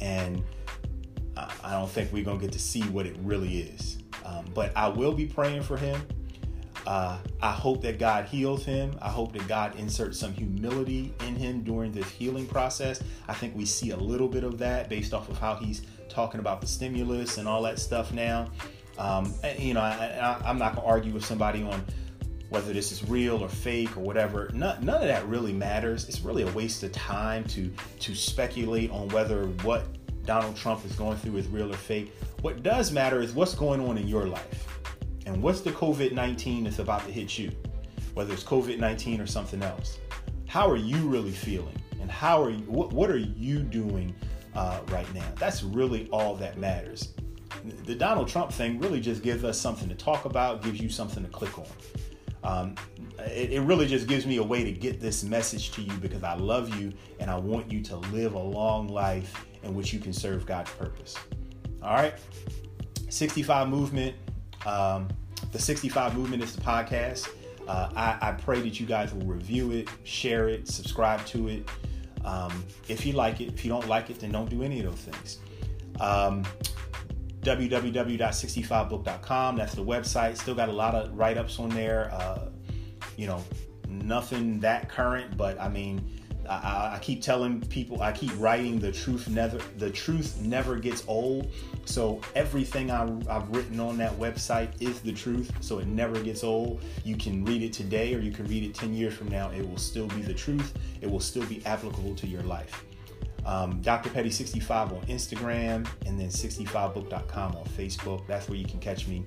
And 0.00 0.42
I 1.36 1.72
don't 1.72 1.90
think 1.90 2.12
we're 2.12 2.24
going 2.24 2.38
to 2.38 2.44
get 2.44 2.52
to 2.52 2.58
see 2.58 2.82
what 2.82 3.06
it 3.06 3.16
really 3.22 3.60
is. 3.60 3.98
Um, 4.24 4.44
but 4.54 4.72
I 4.76 4.88
will 4.88 5.12
be 5.12 5.26
praying 5.26 5.62
for 5.62 5.76
him. 5.76 6.00
Uh, 6.86 7.18
I 7.40 7.52
hope 7.52 7.80
that 7.82 7.98
God 7.98 8.26
heals 8.26 8.64
him. 8.64 8.96
I 9.00 9.08
hope 9.08 9.32
that 9.32 9.48
God 9.48 9.76
inserts 9.76 10.18
some 10.18 10.32
humility 10.32 11.14
in 11.26 11.34
him 11.34 11.62
during 11.62 11.92
this 11.92 12.08
healing 12.08 12.46
process. 12.46 13.02
I 13.26 13.32
think 13.32 13.56
we 13.56 13.64
see 13.64 13.90
a 13.90 13.96
little 13.96 14.28
bit 14.28 14.44
of 14.44 14.58
that 14.58 14.88
based 14.88 15.14
off 15.14 15.28
of 15.30 15.38
how 15.38 15.54
he's 15.56 15.82
talking 16.08 16.40
about 16.40 16.60
the 16.60 16.66
stimulus 16.66 17.38
and 17.38 17.48
all 17.48 17.62
that 17.62 17.78
stuff 17.78 18.12
now. 18.12 18.48
Um, 18.98 19.34
you 19.58 19.74
know, 19.74 19.80
I, 19.80 20.40
am 20.44 20.58
not 20.58 20.74
going 20.74 20.86
to 20.86 20.92
argue 20.92 21.12
with 21.12 21.24
somebody 21.24 21.62
on 21.62 21.84
whether 22.54 22.72
this 22.72 22.92
is 22.92 23.02
real 23.08 23.42
or 23.42 23.48
fake 23.48 23.96
or 23.96 24.00
whatever. 24.00 24.48
None, 24.54 24.84
none 24.84 25.02
of 25.02 25.08
that 25.08 25.26
really 25.26 25.52
matters. 25.52 26.08
It's 26.08 26.20
really 26.20 26.44
a 26.44 26.52
waste 26.52 26.84
of 26.84 26.92
time 26.92 27.42
to 27.48 27.68
to 27.98 28.14
speculate 28.14 28.92
on 28.92 29.08
whether 29.08 29.46
what 29.64 29.86
Donald 30.24 30.54
Trump 30.54 30.84
is 30.84 30.92
going 30.92 31.16
through 31.18 31.36
is 31.36 31.48
real 31.48 31.72
or 31.72 31.76
fake. 31.76 32.12
What 32.42 32.62
does 32.62 32.92
matter 32.92 33.20
is 33.20 33.32
what's 33.32 33.56
going 33.56 33.80
on 33.80 33.98
in 33.98 34.06
your 34.06 34.26
life 34.26 34.68
and 35.26 35.42
what's 35.42 35.62
the 35.62 35.72
COVID 35.72 36.12
19 36.12 36.62
that's 36.62 36.78
about 36.78 37.04
to 37.06 37.10
hit 37.10 37.36
you, 37.36 37.50
whether 38.14 38.32
it's 38.32 38.44
COVID 38.44 38.78
19 38.78 39.20
or 39.20 39.26
something 39.26 39.60
else. 39.60 39.98
How 40.46 40.70
are 40.70 40.76
you 40.76 41.08
really 41.08 41.32
feeling? 41.32 41.76
And 42.00 42.08
how 42.08 42.40
are 42.40 42.50
you, 42.50 42.62
what, 42.66 42.92
what 42.92 43.10
are 43.10 43.18
you 43.18 43.60
doing 43.60 44.14
uh, 44.54 44.78
right 44.90 45.12
now? 45.12 45.26
That's 45.40 45.64
really 45.64 46.08
all 46.12 46.36
that 46.36 46.56
matters. 46.56 47.14
The 47.84 47.96
Donald 47.96 48.28
Trump 48.28 48.52
thing 48.52 48.78
really 48.78 49.00
just 49.00 49.24
gives 49.24 49.42
us 49.42 49.58
something 49.60 49.88
to 49.88 49.96
talk 49.96 50.24
about, 50.24 50.62
gives 50.62 50.80
you 50.80 50.88
something 50.88 51.24
to 51.24 51.30
click 51.30 51.58
on. 51.58 51.66
Um, 52.44 52.74
it, 53.20 53.52
it, 53.52 53.60
really 53.62 53.86
just 53.86 54.06
gives 54.06 54.26
me 54.26 54.36
a 54.36 54.42
way 54.42 54.64
to 54.64 54.70
get 54.70 55.00
this 55.00 55.24
message 55.24 55.70
to 55.72 55.82
you 55.82 55.92
because 55.94 56.22
I 56.22 56.34
love 56.34 56.78
you 56.78 56.92
and 57.18 57.30
I 57.30 57.38
want 57.38 57.72
you 57.72 57.80
to 57.84 57.96
live 57.96 58.34
a 58.34 58.38
long 58.38 58.86
life 58.88 59.46
in 59.62 59.74
which 59.74 59.94
you 59.94 59.98
can 59.98 60.12
serve 60.12 60.44
God's 60.44 60.70
purpose. 60.72 61.16
All 61.82 61.94
right. 61.94 62.14
65 63.08 63.68
Movement. 63.68 64.14
Um, 64.66 65.08
the 65.52 65.58
65 65.58 66.16
Movement 66.16 66.42
is 66.42 66.54
the 66.54 66.60
podcast. 66.60 67.28
Uh, 67.66 67.88
I, 67.96 68.18
I, 68.20 68.32
pray 68.32 68.60
that 68.60 68.78
you 68.78 68.84
guys 68.84 69.14
will 69.14 69.24
review 69.24 69.72
it, 69.72 69.88
share 70.02 70.50
it, 70.50 70.68
subscribe 70.68 71.24
to 71.26 71.48
it. 71.48 71.68
Um, 72.22 72.64
if 72.88 73.06
you 73.06 73.14
like 73.14 73.40
it, 73.40 73.48
if 73.54 73.64
you 73.64 73.70
don't 73.70 73.88
like 73.88 74.10
it, 74.10 74.18
then 74.18 74.32
don't 74.32 74.50
do 74.50 74.62
any 74.62 74.80
of 74.80 74.86
those 74.86 75.00
things. 75.00 75.38
Um, 75.98 76.44
www.65book.com. 77.44 79.56
That's 79.56 79.74
the 79.74 79.84
website. 79.84 80.36
Still 80.36 80.54
got 80.54 80.68
a 80.68 80.72
lot 80.72 80.94
of 80.94 81.16
write 81.16 81.38
ups 81.38 81.58
on 81.58 81.70
there. 81.70 82.10
Uh, 82.12 82.50
you 83.16 83.26
know, 83.26 83.42
nothing 83.88 84.60
that 84.60 84.88
current, 84.88 85.36
but 85.36 85.60
I 85.60 85.68
mean, 85.68 86.14
I, 86.48 86.96
I, 86.96 86.98
keep 87.00 87.22
telling 87.22 87.60
people, 87.62 88.02
I 88.02 88.12
keep 88.12 88.30
writing 88.38 88.78
the 88.78 88.92
truth 88.92 89.28
never, 89.28 89.58
the 89.78 89.90
truth 89.90 90.40
never 90.40 90.76
gets 90.76 91.04
old. 91.06 91.50
So 91.84 92.20
everything 92.34 92.90
I, 92.90 93.04
I've 93.28 93.48
written 93.50 93.80
on 93.80 93.96
that 93.98 94.12
website 94.18 94.70
is 94.80 95.00
the 95.00 95.12
truth. 95.12 95.50
So 95.60 95.78
it 95.78 95.86
never 95.86 96.20
gets 96.20 96.44
old. 96.44 96.82
You 97.04 97.16
can 97.16 97.44
read 97.44 97.62
it 97.62 97.72
today 97.72 98.14
or 98.14 98.18
you 98.18 98.30
can 98.30 98.46
read 98.46 98.64
it 98.64 98.74
10 98.74 98.94
years 98.94 99.14
from 99.14 99.28
now. 99.28 99.50
It 99.50 99.68
will 99.68 99.78
still 99.78 100.08
be 100.08 100.22
the 100.22 100.34
truth. 100.34 100.74
It 101.00 101.10
will 101.10 101.20
still 101.20 101.46
be 101.46 101.64
applicable 101.64 102.14
to 102.16 102.26
your 102.26 102.42
life. 102.42 102.84
Um, 103.46 103.80
Dr. 103.82 104.10
Petty 104.10 104.30
65 104.30 104.92
on 104.92 105.00
Instagram 105.02 105.86
and 106.06 106.18
then 106.18 106.28
65book.com 106.28 107.56
on 107.56 107.64
Facebook. 107.66 108.26
That's 108.26 108.48
where 108.48 108.58
you 108.58 108.66
can 108.66 108.80
catch 108.80 109.06
me. 109.06 109.24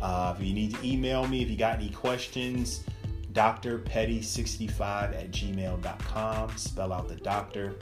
Uh, 0.00 0.34
if 0.36 0.44
you 0.44 0.52
need 0.52 0.74
to 0.74 0.86
email 0.86 1.26
me, 1.26 1.42
if 1.42 1.48
you 1.48 1.56
got 1.56 1.76
any 1.76 1.90
questions, 1.90 2.84
drpetty65 3.32 4.80
at 4.80 5.30
gmail.com. 5.30 6.56
Spell 6.56 6.92
out 6.92 7.08
the 7.08 7.16
doctor. 7.16 7.76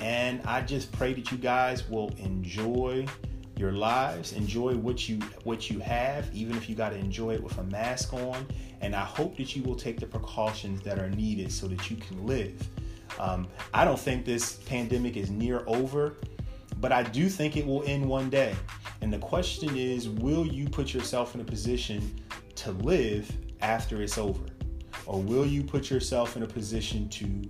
And 0.00 0.40
I 0.44 0.60
just 0.60 0.92
pray 0.92 1.12
that 1.14 1.32
you 1.32 1.38
guys 1.38 1.88
will 1.88 2.14
enjoy 2.18 3.06
your 3.56 3.72
lives, 3.72 4.32
enjoy 4.34 4.76
what 4.76 5.08
you 5.08 5.18
what 5.42 5.68
you 5.68 5.80
have, 5.80 6.32
even 6.32 6.56
if 6.56 6.68
you 6.68 6.76
got 6.76 6.90
to 6.90 6.96
enjoy 6.96 7.34
it 7.34 7.42
with 7.42 7.58
a 7.58 7.64
mask 7.64 8.14
on. 8.14 8.46
And 8.80 8.94
I 8.94 9.04
hope 9.04 9.36
that 9.38 9.56
you 9.56 9.64
will 9.64 9.74
take 9.74 9.98
the 9.98 10.06
precautions 10.06 10.80
that 10.82 11.00
are 11.00 11.10
needed 11.10 11.50
so 11.50 11.66
that 11.66 11.90
you 11.90 11.96
can 11.96 12.24
live. 12.24 12.54
Um, 13.18 13.48
I 13.74 13.84
don't 13.84 13.98
think 13.98 14.24
this 14.24 14.54
pandemic 14.54 15.16
is 15.16 15.30
near 15.30 15.62
over, 15.66 16.16
but 16.80 16.92
I 16.92 17.02
do 17.02 17.28
think 17.28 17.56
it 17.56 17.66
will 17.66 17.82
end 17.84 18.06
one 18.06 18.30
day. 18.30 18.54
And 19.00 19.12
the 19.12 19.18
question 19.18 19.76
is, 19.76 20.08
will 20.08 20.46
you 20.46 20.68
put 20.68 20.92
yourself 20.92 21.34
in 21.34 21.40
a 21.40 21.44
position 21.44 22.20
to 22.56 22.72
live 22.72 23.30
after 23.60 24.02
it's 24.02 24.18
over? 24.18 24.44
Or 25.06 25.20
will 25.20 25.46
you 25.46 25.62
put 25.62 25.90
yourself 25.90 26.36
in 26.36 26.42
a 26.42 26.46
position 26.46 27.08
to 27.10 27.42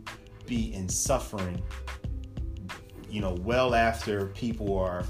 be 0.46 0.72
in 0.74 0.88
suffering, 0.88 1.60
you 3.10 3.20
know, 3.20 3.34
well 3.42 3.74
after 3.74 4.26
people 4.28 4.78
are 4.78 5.04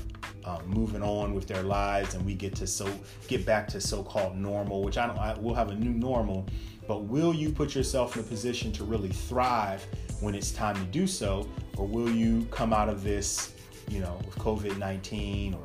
uh, 0.44 0.58
moving 0.66 1.02
on 1.02 1.34
with 1.34 1.46
their 1.46 1.62
lives 1.62 2.14
and 2.14 2.24
we 2.24 2.34
get 2.34 2.54
to 2.56 2.66
so 2.66 2.90
get 3.28 3.44
back 3.44 3.68
to 3.68 3.80
so-called 3.80 4.36
normal, 4.36 4.82
which 4.82 4.98
I 4.98 5.06
don't, 5.06 5.18
I, 5.18 5.36
we'll 5.38 5.54
have 5.54 5.70
a 5.70 5.74
new 5.74 5.90
normal, 5.90 6.46
but 6.86 7.04
will 7.04 7.34
you 7.34 7.50
put 7.50 7.74
yourself 7.74 8.16
in 8.16 8.22
a 8.22 8.24
position 8.24 8.72
to 8.72 8.84
really 8.84 9.10
thrive 9.10 9.86
when 10.20 10.34
it's 10.34 10.50
time 10.50 10.74
to 10.76 10.84
do 10.84 11.06
so, 11.06 11.48
or 11.76 11.86
will 11.86 12.10
you 12.10 12.46
come 12.50 12.72
out 12.72 12.88
of 12.88 13.02
this, 13.04 13.52
you 13.88 14.00
know, 14.00 14.18
with 14.24 14.36
COVID-19 14.36 15.54
or 15.54 15.64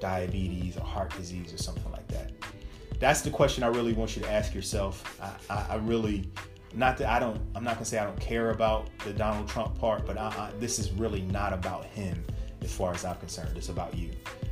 diabetes 0.00 0.76
or 0.76 0.84
heart 0.84 1.14
disease 1.16 1.52
or 1.52 1.58
something 1.58 1.90
like 1.90 2.06
that? 2.08 2.32
that's 3.00 3.20
the 3.20 3.30
question 3.30 3.62
I 3.62 3.68
really 3.68 3.92
want 3.92 4.16
you 4.16 4.22
to 4.22 4.30
ask 4.30 4.54
yourself. 4.54 5.20
I, 5.22 5.54
I, 5.54 5.66
I 5.70 5.76
really, 5.76 6.28
not 6.74 6.96
that 6.98 7.08
I 7.08 7.18
don't, 7.18 7.40
I'm 7.54 7.64
not 7.64 7.74
gonna 7.74 7.84
say 7.84 7.98
I 7.98 8.04
don't 8.04 8.20
care 8.20 8.50
about 8.50 8.88
the 9.04 9.12
Donald 9.12 9.48
Trump 9.48 9.78
part, 9.78 10.06
but 10.06 10.18
I, 10.18 10.50
this 10.58 10.78
is 10.78 10.90
really 10.92 11.22
not 11.22 11.52
about 11.52 11.84
him 11.84 12.24
as 12.62 12.72
far 12.72 12.92
as 12.92 13.04
I'm 13.04 13.16
concerned. 13.16 13.56
It's 13.56 13.68
about 13.68 13.96
you. 13.96 14.10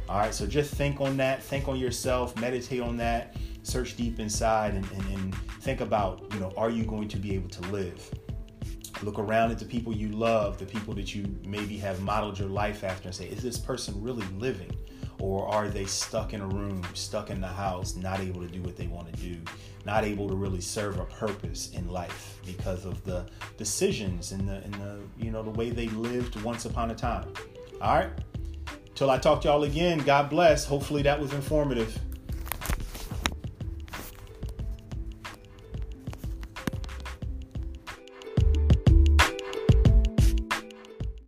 All 0.08 0.18
right, 0.18 0.32
so 0.32 0.46
just 0.46 0.72
think 0.74 1.00
on 1.00 1.16
that, 1.16 1.42
think 1.42 1.66
on 1.66 1.78
yourself, 1.78 2.38
meditate 2.40 2.80
on 2.80 2.96
that, 2.98 3.36
search 3.64 3.96
deep 3.96 4.20
inside, 4.20 4.74
and, 4.74 4.88
and, 4.92 5.04
and 5.14 5.34
think 5.62 5.80
about, 5.80 6.22
you 6.32 6.38
know, 6.38 6.52
are 6.56 6.70
you 6.70 6.84
going 6.84 7.08
to 7.08 7.16
be 7.16 7.34
able 7.34 7.48
to 7.48 7.60
live? 7.72 8.08
Look 9.02 9.18
around 9.18 9.50
at 9.50 9.58
the 9.58 9.64
people 9.64 9.94
you 9.94 10.08
love, 10.08 10.58
the 10.58 10.66
people 10.66 10.94
that 10.94 11.14
you 11.14 11.26
maybe 11.44 11.76
have 11.78 12.00
modeled 12.00 12.38
your 12.38 12.48
life 12.48 12.82
after, 12.84 13.08
and 13.08 13.14
say, 13.14 13.26
is 13.26 13.42
this 13.42 13.58
person 13.58 14.00
really 14.02 14.26
living? 14.38 14.74
Or 15.18 15.48
are 15.48 15.68
they 15.68 15.86
stuck 15.86 16.34
in 16.34 16.40
a 16.40 16.46
room, 16.46 16.82
stuck 16.94 17.30
in 17.30 17.40
the 17.40 17.46
house, 17.48 17.96
not 17.96 18.20
able 18.20 18.42
to 18.42 18.48
do 18.48 18.60
what 18.62 18.76
they 18.76 18.86
want 18.86 19.12
to 19.12 19.20
do, 19.20 19.40
not 19.86 20.04
able 20.04 20.28
to 20.28 20.34
really 20.34 20.60
serve 20.60 20.98
a 20.98 21.04
purpose 21.06 21.70
in 21.70 21.88
life 21.88 22.38
because 22.44 22.84
of 22.84 23.02
the 23.04 23.24
decisions 23.56 24.32
and 24.32 24.46
the 24.46 24.56
and 24.56 24.74
the 24.74 24.98
you 25.16 25.30
know 25.30 25.42
the 25.42 25.50
way 25.50 25.70
they 25.70 25.88
lived 25.88 26.40
once 26.42 26.66
upon 26.66 26.90
a 26.90 26.94
time. 26.94 27.32
All 27.80 27.96
right. 27.96 28.10
Till 28.94 29.10
I 29.10 29.18
talk 29.18 29.42
to 29.42 29.48
y'all 29.48 29.64
again, 29.64 29.98
God 29.98 30.28
bless. 30.28 30.64
Hopefully 30.64 31.02
that 31.02 31.20
was 31.20 31.32
informative. 31.32 31.98